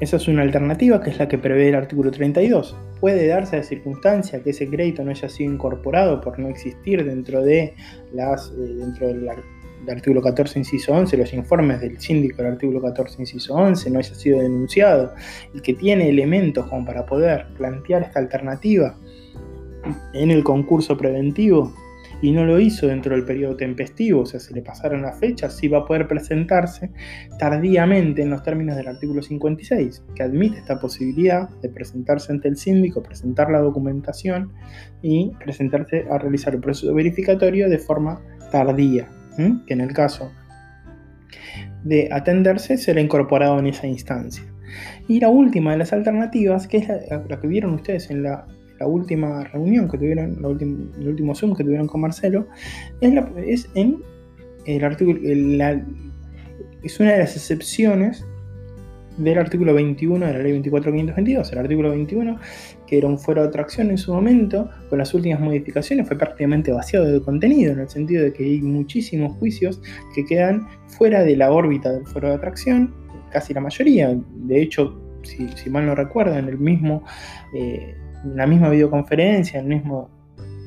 Esa 0.00 0.16
es 0.16 0.28
una 0.28 0.42
alternativa 0.42 1.02
que 1.02 1.10
es 1.10 1.18
la 1.18 1.28
que 1.28 1.36
prevé 1.36 1.68
el 1.68 1.74
artículo 1.74 2.10
32. 2.10 2.74
Puede 3.00 3.26
darse 3.26 3.58
la 3.58 3.62
circunstancia 3.62 4.42
que 4.42 4.50
ese 4.50 4.66
crédito 4.66 5.04
no 5.04 5.10
haya 5.10 5.28
sido 5.28 5.52
incorporado 5.52 6.22
por 6.22 6.38
no 6.38 6.48
existir 6.48 7.04
dentro, 7.04 7.42
de 7.42 7.74
las, 8.12 8.50
eh, 8.50 8.74
dentro 8.78 9.08
del, 9.08 9.28
artículo 9.88 10.22
14, 10.22 10.58
inciso 10.58 10.92
11, 10.92 11.16
los 11.16 11.32
informes 11.32 11.80
del 11.80 12.00
síndico 12.00 12.42
del 12.42 12.52
artículo 12.52 12.80
14, 12.80 13.22
inciso 13.22 13.54
11, 13.54 13.90
no 13.90 13.98
haya 13.98 14.14
sido 14.14 14.40
denunciado 14.40 15.14
y 15.54 15.60
que 15.60 15.74
tiene 15.74 16.08
elementos 16.08 16.66
como 16.66 16.84
para 16.84 17.06
poder 17.06 17.46
plantear 17.56 18.02
esta 18.02 18.20
alternativa 18.20 18.94
en 20.12 20.30
el 20.30 20.44
concurso 20.44 20.96
preventivo 20.96 21.72
y 22.22 22.32
no 22.32 22.44
lo 22.44 22.60
hizo 22.60 22.86
dentro 22.86 23.14
del 23.14 23.24
periodo 23.24 23.56
tempestivo, 23.56 24.22
o 24.22 24.26
sea, 24.26 24.40
si 24.40 24.52
le 24.52 24.62
pasaron 24.62 25.02
las 25.02 25.18
fechas, 25.18 25.56
sí 25.56 25.68
va 25.68 25.78
a 25.78 25.84
poder 25.86 26.06
presentarse 26.06 26.90
tardíamente 27.38 28.22
en 28.22 28.30
los 28.30 28.42
términos 28.42 28.76
del 28.76 28.88
artículo 28.88 29.22
56, 29.22 30.04
que 30.14 30.22
admite 30.22 30.58
esta 30.58 30.78
posibilidad 30.78 31.48
de 31.60 31.68
presentarse 31.68 32.32
ante 32.32 32.48
el 32.48 32.56
síndico, 32.56 33.02
presentar 33.02 33.50
la 33.50 33.60
documentación 33.60 34.52
y 35.02 35.32
presentarse 35.42 36.06
a 36.10 36.18
realizar 36.18 36.54
el 36.54 36.60
proceso 36.60 36.94
verificatorio 36.94 37.68
de 37.68 37.78
forma 37.78 38.20
tardía, 38.52 39.08
que 39.66 39.74
en 39.74 39.80
el 39.80 39.92
caso 39.92 40.32
de 41.84 42.08
atenderse 42.12 42.76
será 42.76 43.00
incorporado 43.00 43.58
en 43.58 43.66
esa 43.66 43.86
instancia. 43.86 44.44
Y 45.08 45.20
la 45.20 45.28
última 45.28 45.72
de 45.72 45.78
las 45.78 45.92
alternativas, 45.92 46.68
que 46.68 46.78
es 46.78 46.88
la 46.88 47.40
que 47.40 47.48
vieron 47.48 47.74
ustedes 47.74 48.10
en 48.10 48.22
la 48.22 48.46
la 48.80 48.86
última 48.86 49.44
reunión 49.44 49.88
que 49.88 49.98
tuvieron, 49.98 50.38
el 50.98 51.08
último 51.08 51.34
Zoom 51.34 51.54
que 51.54 51.62
tuvieron 51.62 51.86
con 51.86 52.00
Marcelo, 52.00 52.48
es, 53.02 53.68
en 53.74 54.02
el 54.64 54.84
artículo, 54.84 55.20
es 56.82 56.98
una 56.98 57.12
de 57.12 57.18
las 57.18 57.36
excepciones 57.36 58.26
del 59.20 59.38
artículo 59.38 59.74
21 59.74 60.26
de 60.26 60.32
la 60.32 60.38
ley 60.38 60.52
24522. 60.52 61.52
El 61.52 61.58
artículo 61.58 61.90
21, 61.90 62.38
que 62.86 62.98
era 62.98 63.06
un 63.06 63.18
fuero 63.18 63.42
de 63.42 63.48
atracción 63.48 63.90
en 63.90 63.98
su 63.98 64.12
momento, 64.12 64.68
con 64.88 64.98
las 64.98 65.14
últimas 65.14 65.40
modificaciones 65.40 66.06
fue 66.08 66.16
prácticamente 66.16 66.72
vaciado 66.72 67.06
de 67.06 67.20
contenido, 67.22 67.72
en 67.72 67.80
el 67.80 67.88
sentido 67.88 68.24
de 68.24 68.32
que 68.32 68.44
hay 68.44 68.60
muchísimos 68.60 69.36
juicios 69.38 69.80
que 70.14 70.24
quedan 70.24 70.66
fuera 70.88 71.22
de 71.22 71.36
la 71.36 71.52
órbita 71.52 71.92
del 71.92 72.06
fuero 72.06 72.28
de 72.28 72.34
atracción, 72.34 72.94
casi 73.30 73.54
la 73.54 73.60
mayoría. 73.60 74.16
De 74.34 74.62
hecho, 74.62 75.00
si, 75.22 75.70
mal 75.70 75.86
no 75.86 75.94
recuerdo, 75.94 76.36
en 76.36 76.48
el 76.48 76.58
mismo 76.58 77.04
eh, 77.54 77.94
en 78.24 78.36
la 78.36 78.46
misma 78.46 78.68
videoconferencia, 78.68 79.60
en, 79.60 79.68
mismo, 79.68 80.10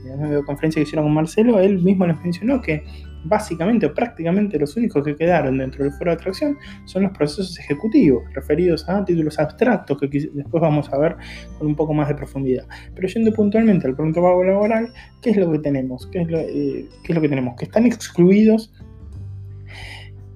en 0.06 0.20
la 0.20 0.28
videoconferencia 0.28 0.80
que 0.80 0.84
hicieron 0.84 1.06
con 1.06 1.14
Marcelo, 1.14 1.60
él 1.60 1.82
mismo 1.82 2.06
les 2.06 2.20
mencionó 2.22 2.62
que 2.62 2.84
básicamente 3.24 3.86
o 3.86 3.94
prácticamente 3.94 4.60
los 4.60 4.76
únicos 4.76 5.04
que 5.04 5.16
quedaron 5.16 5.58
dentro 5.58 5.84
del 5.84 5.94
foro 5.94 6.12
de 6.12 6.16
atracción 6.16 6.58
son 6.86 7.04
los 7.04 7.12
procesos 7.12 7.58
ejecutivos, 7.60 8.24
referidos 8.34 8.88
a 8.90 9.04
títulos 9.06 9.40
abstractos 9.40 9.98
que 10.00 10.08
después 10.08 10.62
vamos 10.62 10.92
a 10.92 10.98
ver 10.98 11.16
con 11.58 11.68
un 11.68 11.76
poco 11.76 11.94
más 11.94 12.08
de 12.08 12.16
profundidad. 12.16 12.66
Pero 12.96 13.08
yendo 13.08 13.32
puntualmente 13.32 13.88
al 13.88 13.96
pronto 13.96 14.22
pago 14.22 14.44
laboral, 14.44 14.92
¿qué 15.22 15.32
es 15.32 15.38
lo 15.38 15.52
que 15.52 15.60
tenemos? 15.60 16.08
¿Qué 16.08 16.22
es 16.22 16.30
lo, 16.30 16.40
eh, 16.40 16.88
¿qué 17.04 17.12
es 17.12 17.16
lo 17.16 17.22
que 17.22 17.30
tenemos? 17.30 17.56
Que 17.56 17.66
están 17.66 17.86
excluidos 17.86 18.74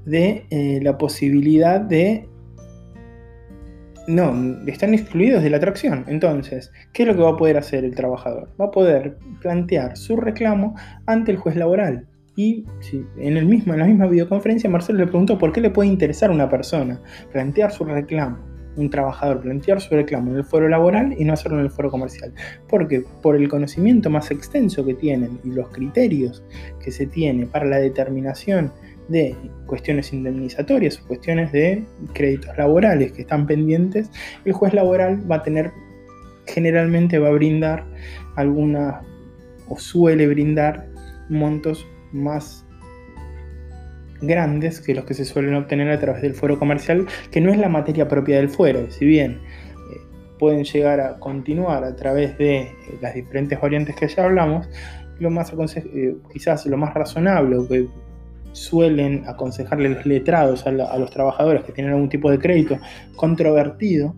de 0.06 0.46
eh, 0.50 0.80
la 0.82 0.98
posibilidad 0.98 1.82
de 1.82 2.28
no, 4.08 4.34
están 4.68 4.94
excluidos 4.94 5.44
de 5.44 5.50
la 5.50 5.58
atracción. 5.58 6.06
Entonces, 6.08 6.72
¿qué 6.94 7.04
es 7.04 7.08
lo 7.10 7.16
que 7.16 7.22
va 7.22 7.32
a 7.32 7.38
poder 7.38 7.58
hacer 7.58 7.84
el 7.84 7.94
trabajador? 7.94 8.50
Va 8.60 8.66
a 8.66 8.72
poder 8.72 9.18
plantear 9.42 9.98
su 9.98 10.16
reclamo 10.16 10.76
ante 11.06 11.32
el 11.32 11.38
juez 11.38 11.58
laboral. 11.58 12.08
Y 12.38 12.66
en, 13.18 13.36
el 13.36 13.48
mismo, 13.48 13.74
en 13.74 13.80
la 13.80 13.88
misma 13.88 14.06
videoconferencia, 14.06 14.70
Marcelo 14.70 15.00
le 15.00 15.08
preguntó 15.08 15.40
por 15.40 15.52
qué 15.52 15.60
le 15.60 15.72
puede 15.72 15.90
interesar 15.90 16.30
a 16.30 16.34
una 16.34 16.48
persona 16.48 17.02
plantear 17.32 17.72
su 17.72 17.84
reclamo, 17.84 18.38
un 18.76 18.92
trabajador 18.92 19.42
plantear 19.42 19.82
su 19.82 19.96
reclamo 19.96 20.30
en 20.30 20.38
el 20.38 20.44
foro 20.44 20.70
laboral 20.70 21.16
y 21.18 21.26
no 21.26 21.34
hacerlo 21.34 21.58
en 21.58 21.66
el 21.66 21.72
foro 21.72 21.90
comercial. 21.90 22.32
Porque 22.70 23.04
por 23.24 23.36
el 23.36 23.50
conocimiento 23.50 24.12
más 24.12 24.30
extenso 24.30 24.86
que 24.86 24.94
tienen 24.94 25.40
y 25.44 25.50
los 25.50 25.70
criterios 25.70 26.44
que 26.80 26.92
se 26.92 27.08
tiene 27.08 27.48
para 27.48 27.66
la 27.66 27.78
determinación 27.78 28.72
de 29.08 29.36
cuestiones 29.66 30.14
indemnizatorias 30.14 31.02
o 31.02 31.08
cuestiones 31.08 31.52
de 31.52 31.84
créditos 32.14 32.56
laborales 32.56 33.14
que 33.14 33.22
están 33.22 33.48
pendientes, 33.48 34.12
el 34.46 34.54
juez 34.54 34.76
laboral 34.76 35.20
va 35.30 35.38
a 35.38 35.42
tener, 35.42 35.72
generalmente 36.46 37.18
va 37.18 37.30
a 37.30 37.32
brindar 37.32 37.84
alguna 38.36 39.02
o 39.70 39.80
suele 39.80 40.28
brindar 40.28 40.88
montos 41.30 41.88
más 42.12 42.66
grandes 44.22 44.82
que 44.82 44.96
los 44.96 45.06
que 45.06 45.14
se 45.14 45.26
suelen 45.26 45.54
obtener 45.56 45.90
a 45.90 46.00
través 46.00 46.22
del 46.22 46.34
fuero 46.34 46.58
comercial, 46.58 47.06
que 47.32 47.42
no 47.42 47.52
es 47.52 47.58
la 47.58 47.70
materia 47.70 48.08
propia 48.08 48.38
del 48.38 48.50
fuero, 48.50 48.90
si 48.90 49.06
bien 49.06 49.34
eh, 49.34 50.02
pueden 50.40 50.64
llegar 50.64 51.00
a 51.00 51.20
continuar 51.20 51.84
a 51.84 51.96
través 51.96 52.38
de 52.38 52.58
eh, 52.58 52.74
las 53.02 53.14
diferentes 53.14 53.60
variantes 53.60 53.96
que 53.96 54.08
ya 54.08 54.26
hablamos, 54.26 54.68
lo 55.20 55.30
más 55.30 55.54
eh, 55.76 56.16
quizás 56.32 56.66
lo 56.66 56.78
más 56.78 56.94
razonable 56.94 57.58
que 57.68 57.88
suelen 58.52 59.24
aconsejarle 59.28 59.90
los 59.90 60.06
letrados 60.06 60.66
a, 60.66 60.72
los 60.72 61.12
trabajadores 61.12 61.64
que 61.64 61.72
tienen 61.72 61.94
algún 61.94 62.10
tipo 62.10 62.32
de 62.32 62.40
crédito 62.40 62.78
controvertido 63.16 64.16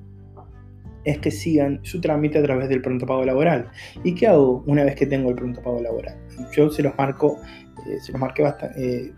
es 1.04 1.20
que 1.20 1.32
sigan 1.32 1.80
su 1.84 2.02
trámite 2.02 2.40
a 2.40 2.44
través 2.44 2.70
del 2.70 2.82
pronto 2.82 3.06
pago 3.06 3.24
laboral. 3.24 3.70
¿Y 4.04 4.16
qué 4.16 4.28
hago 4.28 4.64
una 4.68 4.84
vez 4.84 4.96
que 4.96 5.06
tengo 5.06 5.30
el 5.30 5.36
pronto 5.36 5.62
pago 5.62 5.82
laboral? 5.82 6.18
Yo 6.56 6.70
se 6.70 6.84
los 6.84 6.98
marco, 6.98 7.38
eh, 7.88 8.00
se 8.02 8.12
los 8.12 8.22
marqué 8.22 8.44
bastante, 8.44 9.08
eh, 9.08 9.12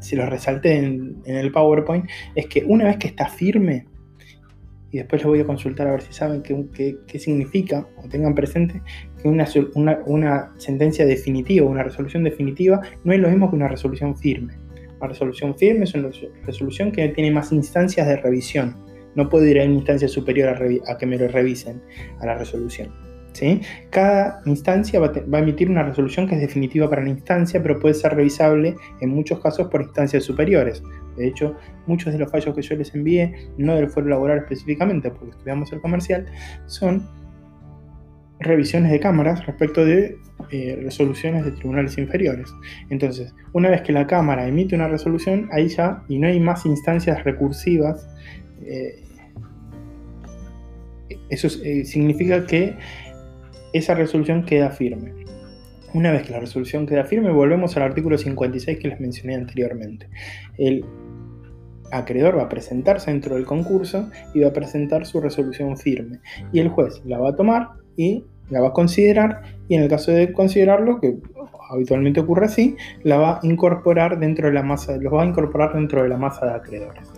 se 0.00 0.16
los 0.16 0.28
resalté 0.28 0.76
en, 0.76 1.22
el 1.24 1.52
PowerPoint, 1.52 2.08
es 2.34 2.46
que 2.46 2.64
una 2.66 2.84
vez 2.84 2.96
que 2.96 3.08
está 3.08 3.26
firme, 3.28 3.86
y 4.90 4.98
después 4.98 5.20
les 5.20 5.26
voy 5.26 5.40
a 5.40 5.44
consultar 5.44 5.88
a 5.88 5.90
ver 5.92 6.02
si 6.02 6.12
saben 6.12 6.42
qué, 6.42 7.18
significa 7.18 7.86
o 7.96 8.08
tengan 8.08 8.34
presente 8.34 8.80
que 9.20 9.28
una, 9.28 9.46
una, 10.06 10.52
sentencia 10.58 11.04
definitiva, 11.04 11.66
una 11.66 11.82
resolución 11.82 12.24
definitiva, 12.24 12.80
no 13.04 13.12
es 13.12 13.20
lo 13.20 13.28
mismo 13.28 13.50
que 13.50 13.56
una 13.56 13.68
resolución 13.68 14.16
firme. 14.16 14.54
Una 14.98 15.08
resolución 15.08 15.54
firme 15.56 15.84
es 15.84 15.94
una 15.94 16.08
resolución 16.44 16.92
que 16.92 17.08
tiene 17.08 17.30
más 17.30 17.52
instancias 17.52 18.06
de 18.06 18.16
revisión. 18.16 18.85
No 19.16 19.28
puedo 19.28 19.44
ir 19.46 19.60
a 19.60 19.64
una 19.64 19.74
instancia 19.74 20.06
superior 20.06 20.48
a, 20.86 20.96
que 20.96 21.06
me 21.06 21.18
lo 21.18 21.26
revisen 21.26 21.82
a 22.20 22.26
la 22.26 22.36
resolución. 22.36 22.90
¿sí? 23.32 23.60
Cada 23.90 24.40
instancia 24.46 25.00
va, 25.00 25.10
va, 25.10 25.38
a 25.38 25.40
emitir 25.40 25.68
una 25.68 25.82
resolución 25.82 26.28
que 26.28 26.36
es 26.36 26.40
definitiva 26.40 26.88
para 26.88 27.02
la 27.02 27.10
instancia, 27.10 27.60
pero 27.60 27.80
puede 27.80 27.94
ser 27.94 28.14
revisable 28.14 28.76
en 29.00 29.10
muchos 29.10 29.40
casos 29.40 29.66
por 29.68 29.82
instancias 29.82 30.22
superiores. 30.22 30.82
De 31.16 31.26
hecho, 31.26 31.56
muchos 31.86 32.12
de 32.12 32.18
los 32.18 32.30
fallos 32.30 32.54
que 32.54 32.62
yo 32.62 32.76
les 32.76 32.94
envié, 32.94 33.34
no 33.56 33.74
del 33.74 33.88
fuero 33.88 34.08
laboral 34.08 34.38
específicamente, 34.38 35.10
porque 35.10 35.30
estudiamos 35.30 35.72
el 35.72 35.80
comercial, 35.80 36.26
son 36.66 37.08
revisiones 38.38 38.92
de 38.92 39.00
cámaras 39.00 39.46
respecto 39.46 39.84
de 39.84 40.18
eh, 40.50 40.78
resoluciones 40.82 41.44
de 41.44 41.52
tribunales 41.52 41.96
inferiores. 41.98 42.52
Entonces, 42.90 43.34
una 43.52 43.70
vez 43.70 43.82
que 43.82 43.92
la 43.92 44.06
Cámara 44.06 44.46
emite 44.46 44.74
una 44.74 44.88
resolución, 44.88 45.48
ahí 45.52 45.68
ya, 45.68 46.04
y 46.08 46.18
no 46.18 46.28
hay 46.28 46.38
más 46.38 46.66
instancias 46.66 47.24
recursivas, 47.24 48.08
eh, 48.62 49.02
eso 51.30 51.48
eh, 51.64 51.84
significa 51.84 52.46
que 52.46 52.74
esa 53.72 53.94
resolución 53.94 54.44
queda 54.44 54.70
firme. 54.70 55.12
Una 55.94 56.12
vez 56.12 56.24
que 56.24 56.32
la 56.32 56.40
resolución 56.40 56.86
queda 56.86 57.04
firme, 57.04 57.30
volvemos 57.30 57.76
al 57.76 57.84
artículo 57.84 58.18
56 58.18 58.78
que 58.78 58.88
les 58.88 59.00
mencioné 59.00 59.34
anteriormente. 59.34 60.08
El 60.58 60.84
acreedor 61.90 62.36
va 62.36 62.44
a 62.44 62.48
presentarse 62.48 63.10
dentro 63.10 63.36
del 63.36 63.44
concurso 63.44 64.10
y 64.34 64.40
va 64.40 64.48
a 64.48 64.52
presentar 64.52 65.06
su 65.06 65.20
resolución 65.20 65.76
firme. 65.76 66.20
Y 66.52 66.60
el 66.60 66.68
juez 66.68 67.02
la 67.04 67.18
va 67.18 67.30
a 67.30 67.36
tomar 67.36 67.68
y 67.96 68.24
la 68.50 68.60
va 68.60 68.68
a 68.68 68.72
considerar 68.72 69.42
y 69.68 69.74
en 69.74 69.82
el 69.82 69.88
caso 69.88 70.12
de 70.12 70.32
considerarlo, 70.32 71.00
que 71.00 71.18
habitualmente 71.70 72.20
ocurre 72.20 72.46
así, 72.46 72.76
la 73.02 73.16
va 73.16 73.36
a 73.36 73.40
incorporar 73.42 74.18
dentro 74.18 74.48
de 74.48 74.54
la 74.54 74.62
masa, 74.62 74.96
los 74.96 75.12
va 75.12 75.22
a 75.22 75.26
incorporar 75.26 75.74
dentro 75.74 76.02
de 76.02 76.08
la 76.08 76.16
masa 76.16 76.46
de 76.46 76.52
acreedores. 76.52 77.12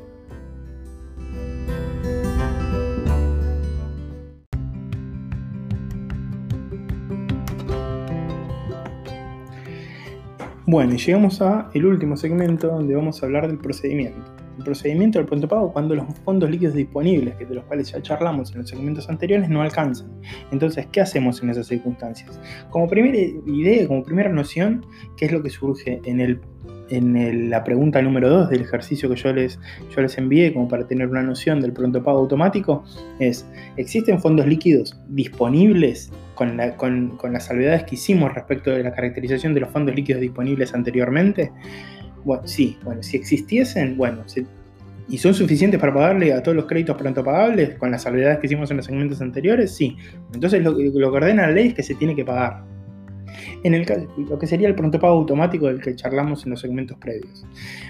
Bueno, 10.70 10.92
y 10.92 10.98
llegamos 10.98 11.40
a 11.40 11.70
el 11.72 11.86
último 11.86 12.14
segmento 12.14 12.66
donde 12.66 12.94
vamos 12.94 13.22
a 13.22 13.26
hablar 13.26 13.48
del 13.48 13.56
procedimiento 13.56 14.20
el 14.58 14.64
procedimiento 14.64 15.18
del 15.18 15.26
pronto 15.26 15.46
pago 15.46 15.72
cuando 15.72 15.94
los 15.94 16.04
fondos 16.24 16.50
líquidos 16.50 16.74
disponibles, 16.74 17.36
que 17.36 17.46
de 17.46 17.54
los 17.54 17.64
cuales 17.64 17.92
ya 17.92 18.02
charlamos 18.02 18.50
en 18.52 18.58
los 18.58 18.68
segmentos 18.68 19.08
anteriores, 19.08 19.48
no 19.48 19.62
alcanzan. 19.62 20.10
Entonces, 20.50 20.86
¿qué 20.90 21.00
hacemos 21.00 21.40
en 21.42 21.50
esas 21.50 21.68
circunstancias? 21.68 22.40
Como 22.70 22.88
primera 22.88 23.16
idea, 23.46 23.86
como 23.86 24.02
primera 24.02 24.30
noción, 24.30 24.84
¿qué 25.16 25.26
es 25.26 25.32
lo 25.32 25.42
que 25.42 25.50
surge 25.50 26.00
en, 26.04 26.20
el, 26.20 26.40
en 26.90 27.50
la 27.50 27.64
pregunta 27.64 28.00
número 28.02 28.28
2 28.28 28.50
del 28.50 28.62
ejercicio 28.62 29.08
que 29.08 29.16
yo 29.16 29.32
les, 29.32 29.58
yo 29.94 30.02
les 30.02 30.16
envié, 30.18 30.52
como 30.52 30.68
para 30.68 30.86
tener 30.86 31.08
una 31.08 31.22
noción 31.22 31.60
del 31.60 31.72
pronto 31.72 32.02
pago 32.02 32.18
automático? 32.18 32.84
Es, 33.18 33.46
¿existen 33.76 34.20
fondos 34.20 34.46
líquidos 34.46 34.98
disponibles 35.08 36.10
con, 36.34 36.58
con, 36.76 37.16
con 37.16 37.32
las 37.32 37.46
salvedades 37.46 37.84
que 37.84 37.94
hicimos 37.96 38.34
respecto 38.34 38.70
de 38.70 38.82
la 38.82 38.92
caracterización 38.92 39.54
de 39.54 39.60
los 39.60 39.70
fondos 39.70 39.94
líquidos 39.94 40.20
disponibles 40.20 40.74
anteriormente? 40.74 41.52
Bueno, 42.24 42.46
sí, 42.46 42.78
bueno, 42.84 43.02
si 43.02 43.16
existiesen, 43.16 43.96
bueno, 43.96 44.24
¿Y 45.10 45.16
son 45.16 45.32
suficientes 45.32 45.80
para 45.80 45.94
pagarle 45.94 46.34
a 46.34 46.42
todos 46.42 46.54
los 46.54 46.66
créditos 46.66 46.94
pronto 46.96 47.24
pagables 47.24 47.76
con 47.78 47.90
las 47.90 48.02
salvedades 48.02 48.40
que 48.40 48.46
hicimos 48.46 48.70
en 48.70 48.76
los 48.76 48.84
segmentos 48.84 49.22
anteriores? 49.22 49.74
Sí. 49.74 49.96
Entonces 50.34 50.62
lo, 50.62 50.72
lo 50.72 51.10
que 51.10 51.16
ordena 51.16 51.46
la 51.46 51.52
ley 51.52 51.68
es 51.68 51.74
que 51.74 51.82
se 51.82 51.94
tiene 51.94 52.14
que 52.14 52.26
pagar. 52.26 52.62
En 53.62 53.74
el, 53.74 53.86
lo 54.28 54.38
que 54.38 54.46
sería 54.46 54.68
el 54.68 54.74
pronto 54.74 54.98
pago 54.98 55.18
automático 55.18 55.66
del 55.66 55.80
que 55.80 55.94
charlamos 55.94 56.44
en 56.44 56.50
los 56.50 56.60
segmentos 56.60 56.96
previos. 56.98 57.46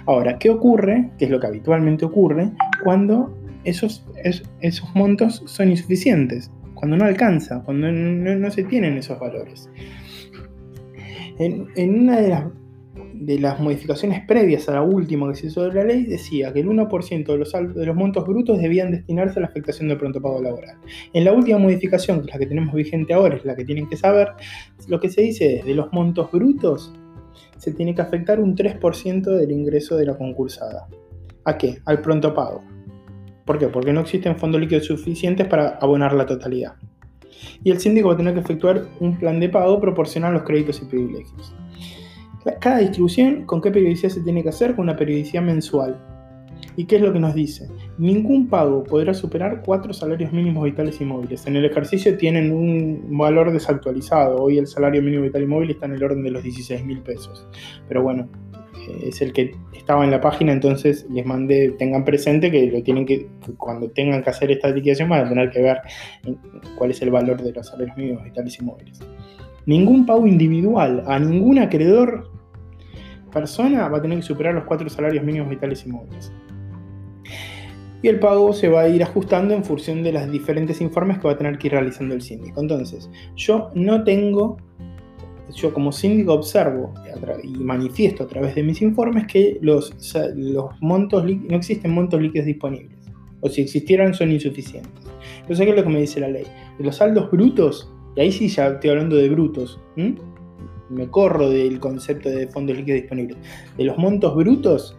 Ahora, 0.06 0.38
¿qué 0.38 0.50
ocurre? 0.50 1.10
¿Qué 1.18 1.26
es 1.26 1.30
lo 1.30 1.40
que 1.40 1.46
habitualmente 1.46 2.04
ocurre 2.04 2.50
cuando 2.84 3.36
esos, 3.64 4.04
esos 4.60 4.94
montos 4.94 5.42
son 5.46 5.70
insuficientes? 5.70 6.50
Cuando 6.74 6.96
no 6.96 7.04
alcanza, 7.04 7.62
cuando 7.64 7.90
no, 7.90 8.50
se 8.50 8.64
tienen 8.64 8.96
esos 8.96 9.18
valores. 9.18 9.68
En, 11.38 11.66
en 11.76 12.00
una 12.00 12.20
de 12.20 12.28
las 12.28 12.44
de 13.20 13.38
las 13.38 13.58
modificaciones 13.60 14.24
previas 14.26 14.68
a 14.68 14.72
la 14.72 14.82
última 14.82 15.28
que 15.28 15.36
se 15.36 15.46
hizo 15.48 15.62
de 15.62 15.74
la 15.74 15.84
ley 15.84 16.04
decía 16.04 16.52
que 16.52 16.60
el 16.60 16.68
1% 16.68 17.26
de 17.74 17.86
los, 17.86 17.96
montos 17.96 18.26
brutos 18.26 18.58
debían 18.58 18.90
destinarse 18.90 19.38
a 19.38 19.42
la 19.42 19.48
afectación 19.48 19.88
del 19.88 19.98
pronto 19.98 20.20
pago 20.20 20.40
laboral. 20.40 20.76
En 21.12 21.24
la 21.24 21.32
última 21.32 21.58
modificación, 21.58 22.20
que 22.20 22.26
es 22.26 22.32
la 22.32 22.38
que 22.38 22.46
tenemos 22.46 22.74
vigente 22.74 23.12
ahora, 23.12 23.36
es 23.36 23.44
la 23.44 23.56
que 23.56 23.64
tienen 23.64 23.88
que 23.88 23.96
saber, 23.96 24.28
lo 24.86 25.00
que 25.00 25.10
se 25.10 25.22
dice 25.22 25.58
es 25.58 25.64
de 25.64 25.74
los 25.74 25.92
montos 25.92 26.30
brutos 26.30 26.92
se 27.56 27.72
tiene 27.72 27.94
que 27.94 28.02
afectar 28.02 28.40
un 28.40 28.56
3% 28.56 29.22
del 29.36 29.50
ingreso 29.50 29.96
de 29.96 30.06
la 30.06 30.16
concursada. 30.16 30.86
¿A 31.44 31.58
qué? 31.58 31.78
Al 31.84 32.00
pronto 32.00 32.32
pago. 32.34 32.62
¿Por 33.44 33.58
qué? 33.58 33.68
Porque 33.68 33.92
no 33.92 34.00
existen 34.00 34.36
fondos 34.36 34.60
líquidos 34.60 34.86
suficientes 34.86 35.46
para 35.46 35.78
abonar 35.80 36.12
la 36.12 36.26
totalidad. 36.26 36.74
Y 37.64 37.70
el 37.70 37.80
síndico 37.80 38.08
va 38.08 38.14
a 38.14 38.16
tener 38.16 38.34
que 38.34 38.40
efectuar 38.40 38.86
un 39.00 39.18
plan 39.18 39.40
de 39.40 39.48
pago 39.48 39.80
proporcional 39.80 40.30
a 40.30 40.34
los 40.34 40.42
créditos 40.42 40.80
y 40.82 40.84
privilegios. 40.86 41.54
Cada 42.60 42.78
distribución, 42.78 43.44
¿con 43.44 43.60
qué 43.60 43.70
periodicidad 43.70 44.10
se 44.10 44.20
tiene 44.20 44.42
que 44.42 44.48
hacer? 44.48 44.74
Con 44.74 44.84
una 44.84 44.96
periodicidad 44.96 45.42
mensual. 45.42 45.98
¿Y 46.76 46.84
qué 46.84 46.96
es 46.96 47.02
lo 47.02 47.12
que 47.12 47.18
nos 47.18 47.34
dice? 47.34 47.68
Ningún 47.98 48.48
pago 48.48 48.84
podrá 48.84 49.12
superar 49.12 49.62
cuatro 49.64 49.92
salarios 49.92 50.32
mínimos 50.32 50.64
vitales 50.64 51.00
y 51.00 51.04
móviles. 51.04 51.46
En 51.46 51.56
el 51.56 51.64
ejercicio 51.64 52.16
tienen 52.16 52.52
un 52.52 53.18
valor 53.18 53.52
desactualizado. 53.52 54.42
Hoy 54.42 54.58
el 54.58 54.66
salario 54.66 55.02
mínimo 55.02 55.24
vital 55.24 55.42
y 55.42 55.46
móvil 55.46 55.70
está 55.70 55.86
en 55.86 55.94
el 55.94 56.04
orden 56.04 56.22
de 56.22 56.30
los 56.30 56.42
16 56.42 56.84
mil 56.84 57.00
pesos. 57.00 57.46
Pero 57.88 58.02
bueno, 58.02 58.28
eh, 58.88 59.08
es 59.08 59.20
el 59.22 59.32
que 59.32 59.52
estaba 59.76 60.04
en 60.04 60.10
la 60.10 60.20
página, 60.20 60.52
entonces 60.52 61.06
les 61.10 61.26
mandé, 61.26 61.70
tengan 61.78 62.04
presente 62.04 62.50
que 62.50 62.70
lo 62.70 62.82
tienen 62.82 63.06
que, 63.06 63.28
cuando 63.56 63.90
tengan 63.90 64.22
que 64.22 64.30
hacer 64.30 64.50
esta 64.50 64.68
liquidación 64.68 65.08
van 65.08 65.26
a 65.26 65.28
tener 65.28 65.50
que 65.50 65.62
ver 65.62 65.78
cuál 66.76 66.90
es 66.90 67.02
el 67.02 67.10
valor 67.10 67.42
de 67.42 67.52
los 67.52 67.66
salarios 67.66 67.96
mínimos 67.96 68.22
vitales 68.22 68.58
y 68.60 68.64
móviles. 68.64 69.00
Ningún 69.68 70.06
pago 70.06 70.26
individual 70.26 71.04
a 71.06 71.18
ningún 71.18 71.58
acreedor 71.58 72.30
persona 73.30 73.86
va 73.90 73.98
a 73.98 74.00
tener 74.00 74.16
que 74.16 74.22
superar 74.22 74.54
los 74.54 74.64
cuatro 74.64 74.88
salarios 74.88 75.22
mínimos 75.22 75.50
vitales 75.50 75.84
y 75.84 75.90
móviles. 75.90 76.32
Y 78.00 78.08
el 78.08 78.18
pago 78.18 78.54
se 78.54 78.70
va 78.70 78.80
a 78.80 78.88
ir 78.88 79.02
ajustando 79.02 79.52
en 79.52 79.62
función 79.62 80.02
de 80.02 80.12
los 80.12 80.32
diferentes 80.32 80.80
informes 80.80 81.18
que 81.18 81.24
va 81.24 81.34
a 81.34 81.36
tener 81.36 81.58
que 81.58 81.66
ir 81.66 81.74
realizando 81.74 82.14
el 82.14 82.22
síndico. 82.22 82.62
Entonces, 82.62 83.10
yo 83.36 83.68
no 83.74 84.04
tengo, 84.04 84.56
yo 85.54 85.74
como 85.74 85.92
síndico 85.92 86.32
observo 86.32 86.94
y 87.44 87.48
manifiesto 87.58 88.24
a 88.24 88.26
través 88.26 88.54
de 88.54 88.62
mis 88.62 88.80
informes 88.80 89.26
que 89.26 89.58
los, 89.60 89.94
los 90.34 90.80
montos 90.80 91.26
no 91.26 91.56
existen 91.56 91.90
montos 91.90 92.22
líquidos 92.22 92.46
disponibles. 92.46 92.96
O 93.42 93.50
si 93.50 93.60
existieran 93.60 94.14
son 94.14 94.32
insuficientes. 94.32 95.04
Entonces, 95.40 95.66
¿qué 95.66 95.72
es 95.72 95.76
lo 95.76 95.84
que 95.84 95.90
me 95.90 96.00
dice 96.00 96.20
la 96.20 96.28
ley? 96.28 96.46
Los 96.78 96.96
saldos 96.96 97.30
brutos, 97.30 97.92
y 98.18 98.20
ahí 98.20 98.32
sí 98.32 98.48
ya 98.48 98.66
estoy 98.66 98.90
hablando 98.90 99.14
de 99.14 99.28
brutos, 99.28 99.78
me 99.94 101.08
corro 101.08 101.48
del 101.48 101.78
concepto 101.78 102.28
de 102.28 102.48
fondos 102.48 102.76
líquidos 102.76 103.02
disponibles. 103.02 103.38
De 103.76 103.84
los 103.84 103.96
montos 103.96 104.34
brutos, 104.34 104.98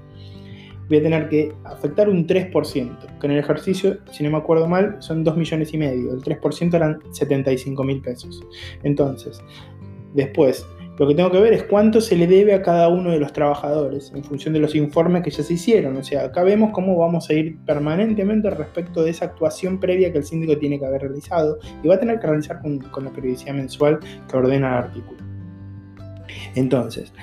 voy 0.88 1.00
a 1.00 1.04
tener 1.04 1.28
que 1.28 1.54
afectar 1.66 2.08
un 2.08 2.26
3%, 2.26 3.20
que 3.20 3.28
en 3.28 3.34
el 3.34 3.40
ejercicio, 3.40 3.98
si 4.10 4.24
no 4.24 4.32
me 4.32 4.38
acuerdo 4.38 4.70
mal, 4.70 4.96
son 5.00 5.26
2 5.26 5.36
millones 5.36 5.74
y 5.74 5.78
medio. 5.78 6.14
El 6.14 6.22
3% 6.22 6.74
eran 6.74 7.00
75 7.12 7.84
mil 7.84 8.02
pesos. 8.02 8.42
Entonces, 8.84 9.44
después, 10.14 10.66
lo 11.00 11.08
que 11.08 11.16
tengo 11.16 11.32
que 11.32 11.40
ver 11.40 11.54
es 11.54 11.64
cuánto 11.64 12.02
se 12.02 12.18
le 12.18 12.28
debe 12.28 12.54
a 12.54 12.62
cada 12.62 12.90
uno 12.90 13.12
de 13.12 13.20
los 13.20 13.32
trabajadores 13.32 14.12
en 14.14 14.22
función 14.22 14.54
de 14.54 14.60
los 14.60 14.76
informes 14.76 15.24
que 15.24 15.32
ya 15.32 15.44
se 15.44 15.54
hicieron. 15.54 15.96
O 15.96 16.04
sea, 16.04 16.26
acá 16.26 16.44
vemos 16.44 16.72
cómo 16.74 16.98
vamos 16.98 17.30
a 17.30 17.34
ir 17.34 17.58
permanentemente 17.66 18.50
respecto 18.50 19.02
de 19.02 19.12
esa 19.12 19.24
actuación 19.24 19.80
previa 19.80 20.12
que 20.12 20.18
el 20.18 20.26
síndico 20.26 20.58
tiene 20.58 20.78
que 20.78 20.86
haber 20.86 21.04
realizado 21.04 21.58
y 21.82 21.88
va 21.88 21.96
a 21.96 22.00
tener 22.02 22.20
que 22.20 22.28
realizar 22.28 22.62
con, 22.62 22.80
con 22.80 23.06
la 23.06 23.14
periodicidad 23.14 23.54
mensual 23.54 24.00
que 24.30 24.38
ordena 24.38 24.68
el 24.68 24.84
artículo. 24.84 25.24
Entonces, 26.56 27.14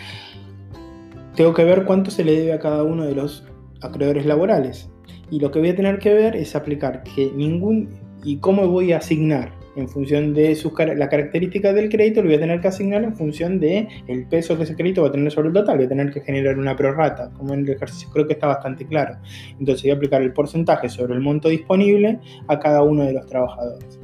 tengo 1.35 1.53
que 1.53 1.65
ver 1.65 1.85
cuánto 1.85 2.11
se 2.11 2.25
le 2.25 2.33
debe 2.33 2.55
a 2.55 2.59
cada 2.59 2.83
uno 2.83 3.05
de 3.05 3.15
los 3.15 3.47
acreedores 3.83 4.25
laborales. 4.25 4.91
Y 5.31 5.39
lo 5.39 5.51
que 5.51 5.59
voy 5.59 5.69
a 5.69 5.77
tener 5.77 5.99
que 5.99 6.15
ver 6.15 6.35
es 6.35 6.57
aplicar 6.57 7.03
que 7.03 7.31
ningún 7.31 7.91
y 8.25 8.39
cómo 8.39 8.69
voy 8.69 8.93
a 8.93 8.99
asignar 8.99 9.53
en 9.77 9.89
función 9.89 10.35
de 10.35 10.55
su, 10.57 10.73
la 10.97 11.09
característica 11.09 11.73
del 11.73 11.89
crédito, 11.89 12.23
lo 12.23 12.29
voy 12.29 12.37
a 12.37 12.41
tener 12.41 12.61
que 12.61 12.69
asignar 12.69 13.05
en 13.05 13.15
función 13.15 13.61
de 13.61 13.89
peso 14.31 14.57
que 14.57 14.65
ese 14.65 14.75
crédito 14.75 15.03
va 15.03 15.09
a 15.09 15.13
tener 15.13 15.31
sobre 15.31 15.49
el 15.49 15.55
total. 15.55 15.77
Voy 15.77 15.87
a 15.87 15.89
tener 15.89 16.11
que 16.11 16.21
generar 16.23 16.59
una 16.59 16.75
prorrata, 16.75 17.31
como 17.37 17.55
en 17.55 17.61
el 17.61 17.71
ejercicio 17.71 18.09
creo 18.11 18.27
que 18.27 18.33
está 18.33 18.47
bastante 18.47 18.87
claro. 18.87 19.17
Entonces 19.59 19.83
voy 19.83 19.91
a 19.93 19.95
aplicar 19.95 20.23
el 20.23 20.33
porcentaje 20.33 20.89
sobre 20.89 21.15
el 21.15 21.21
monto 21.21 21.49
disponible 21.49 22.19
a 22.49 22.59
cada 22.59 22.83
uno 22.83 23.05
de 23.05 23.13
los 23.13 23.27
trabajadores. 23.27 24.01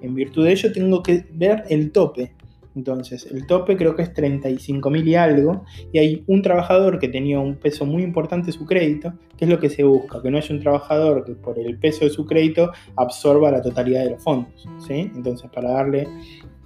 En 0.00 0.14
virtud 0.14 0.46
de 0.46 0.52
ello 0.52 0.72
tengo 0.72 1.02
que 1.02 1.26
ver 1.30 1.64
el 1.68 1.92
tope 1.92 2.32
entonces, 2.76 3.26
el 3.30 3.46
tope 3.46 3.76
creo 3.76 3.96
que 3.96 4.02
es 4.02 4.14
35 4.14 4.90
mil 4.90 5.06
y 5.08 5.16
algo, 5.16 5.64
y 5.92 5.98
hay 5.98 6.24
un 6.26 6.40
trabajador 6.42 6.98
que 7.00 7.08
tenía 7.08 7.40
un 7.40 7.56
peso 7.56 7.84
muy 7.84 8.02
importante 8.02 8.52
su 8.52 8.64
crédito, 8.64 9.12
que 9.36 9.44
es 9.46 9.50
lo 9.50 9.58
que 9.58 9.70
se 9.70 9.82
busca, 9.82 10.22
que 10.22 10.30
no 10.30 10.38
haya 10.38 10.54
un 10.54 10.60
trabajador 10.60 11.24
que 11.24 11.32
por 11.32 11.58
el 11.58 11.78
peso 11.78 12.04
de 12.04 12.10
su 12.10 12.26
crédito 12.26 12.70
absorba 12.96 13.50
la 13.50 13.60
totalidad 13.60 14.04
de 14.04 14.10
los 14.10 14.22
fondos. 14.22 14.68
¿sí? 14.86 15.10
Entonces, 15.14 15.50
para 15.50 15.72
darle 15.72 16.06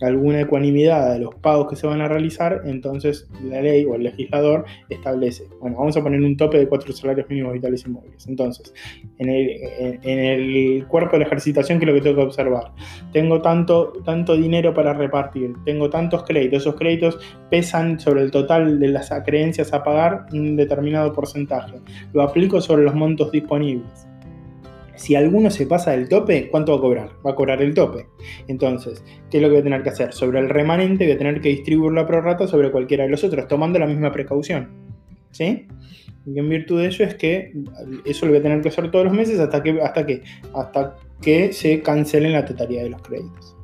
alguna 0.00 0.40
ecuanimidad 0.40 1.12
de 1.12 1.20
los 1.20 1.34
pagos 1.36 1.68
que 1.68 1.76
se 1.76 1.86
van 1.86 2.00
a 2.00 2.08
realizar, 2.08 2.62
entonces 2.64 3.28
la 3.42 3.60
ley 3.60 3.84
o 3.84 3.94
el 3.94 4.02
legislador 4.02 4.64
establece, 4.88 5.44
bueno, 5.60 5.76
vamos 5.78 5.96
a 5.96 6.02
poner 6.02 6.20
un 6.20 6.36
tope 6.36 6.58
de 6.58 6.68
cuatro 6.68 6.92
salarios 6.92 7.28
mínimos 7.28 7.52
vitales 7.52 7.84
y 7.86 7.90
móviles. 7.90 8.26
Entonces, 8.26 8.74
en 9.18 9.28
el, 9.28 10.86
cuerpo 10.88 11.12
de 11.12 11.20
la 11.20 11.26
ejercitación, 11.26 11.78
¿qué 11.78 11.84
es 11.84 11.88
lo 11.88 11.94
que 11.94 12.00
tengo 12.00 12.16
que 12.16 12.22
observar? 12.22 12.72
Tengo 13.12 13.40
tanto, 13.40 13.92
tanto 14.04 14.36
dinero 14.36 14.74
para 14.74 14.92
repartir, 14.92 15.54
tengo 15.64 15.90
tantos 15.90 16.24
créditos, 16.24 16.62
esos 16.62 16.74
créditos 16.74 17.18
pesan 17.50 17.98
sobre 18.00 18.22
el 18.22 18.30
total 18.30 18.78
de 18.80 18.88
las 18.88 19.12
creencias 19.24 19.72
a 19.72 19.82
pagar 19.82 20.26
un 20.32 20.56
determinado 20.56 21.12
porcentaje. 21.12 21.80
Lo 22.12 22.22
aplico 22.22 22.60
sobre 22.60 22.84
los 22.84 22.94
montos 22.94 23.30
disponibles 23.30 24.08
si 24.96 25.14
alguno 25.14 25.50
se 25.50 25.66
pasa 25.66 25.92
del 25.92 26.08
tope, 26.08 26.48
¿cuánto 26.50 26.72
va 26.72 26.78
a 26.78 26.80
cobrar? 26.80 27.10
Va 27.26 27.32
a 27.32 27.34
cobrar 27.34 27.62
el 27.62 27.74
tope. 27.74 28.06
Entonces, 28.48 29.04
¿qué 29.30 29.38
es 29.38 29.42
lo 29.42 29.48
que 29.48 29.54
voy 29.54 29.60
a 29.60 29.64
tener 29.64 29.82
que 29.82 29.90
hacer? 29.90 30.12
Sobre 30.12 30.40
el 30.40 30.48
remanente 30.48 31.04
voy 31.04 31.14
a 31.14 31.18
tener 31.18 31.40
que 31.40 31.50
distribuir 31.50 31.92
la 31.92 32.06
prorrata 32.06 32.46
sobre 32.46 32.70
cualquiera 32.70 33.04
de 33.04 33.10
los 33.10 33.24
otros, 33.24 33.48
tomando 33.48 33.78
la 33.78 33.86
misma 33.86 34.12
precaución. 34.12 34.70
¿Sí? 35.30 35.66
Y 36.26 36.38
en 36.38 36.48
virtud 36.48 36.80
de 36.80 36.86
ello 36.86 37.04
es 37.04 37.14
que 37.16 37.52
eso 38.04 38.26
lo 38.26 38.32
voy 38.32 38.40
a 38.40 38.42
tener 38.42 38.62
que 38.62 38.68
hacer 38.68 38.90
todos 38.90 39.04
los 39.04 39.14
meses 39.14 39.38
hasta 39.40 39.62
que, 39.62 39.80
hasta 39.82 40.06
que, 40.06 40.22
hasta 40.54 40.96
que 41.20 41.52
se 41.52 41.82
cancelen 41.82 42.32
la 42.32 42.44
totalidad 42.44 42.84
de 42.84 42.90
los 42.90 43.02
créditos. 43.02 43.56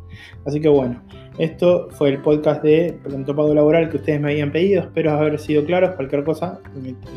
Así 0.45 0.61
que 0.61 0.69
bueno, 0.69 1.03
esto 1.39 1.89
fue 1.91 2.11
el 2.11 2.23
podcast 2.23 2.63
de 2.63 2.99
Pronto 3.03 3.35
Pago 3.35 3.55
Laboral 3.55 3.91
que 3.91 3.99
ustedes 3.99 4.21
me 4.21 4.33
habían 4.33 4.53
pedido. 4.53 4.83
Espero 4.83 5.13
haber 5.13 5.39
sido 5.39 5.65
claros. 5.65 5.95
Cualquier 5.97 6.25
cosa, 6.25 6.61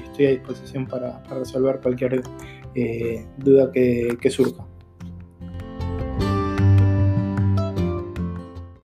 estoy 0.05 0.25
a 0.25 0.29
disposición 0.31 0.85
para, 0.87 1.21
resolver 1.29 1.79
cualquier 1.81 2.21
eh, 2.75 3.25
duda 3.37 3.71
que 3.71 4.29
surja. 4.29 4.72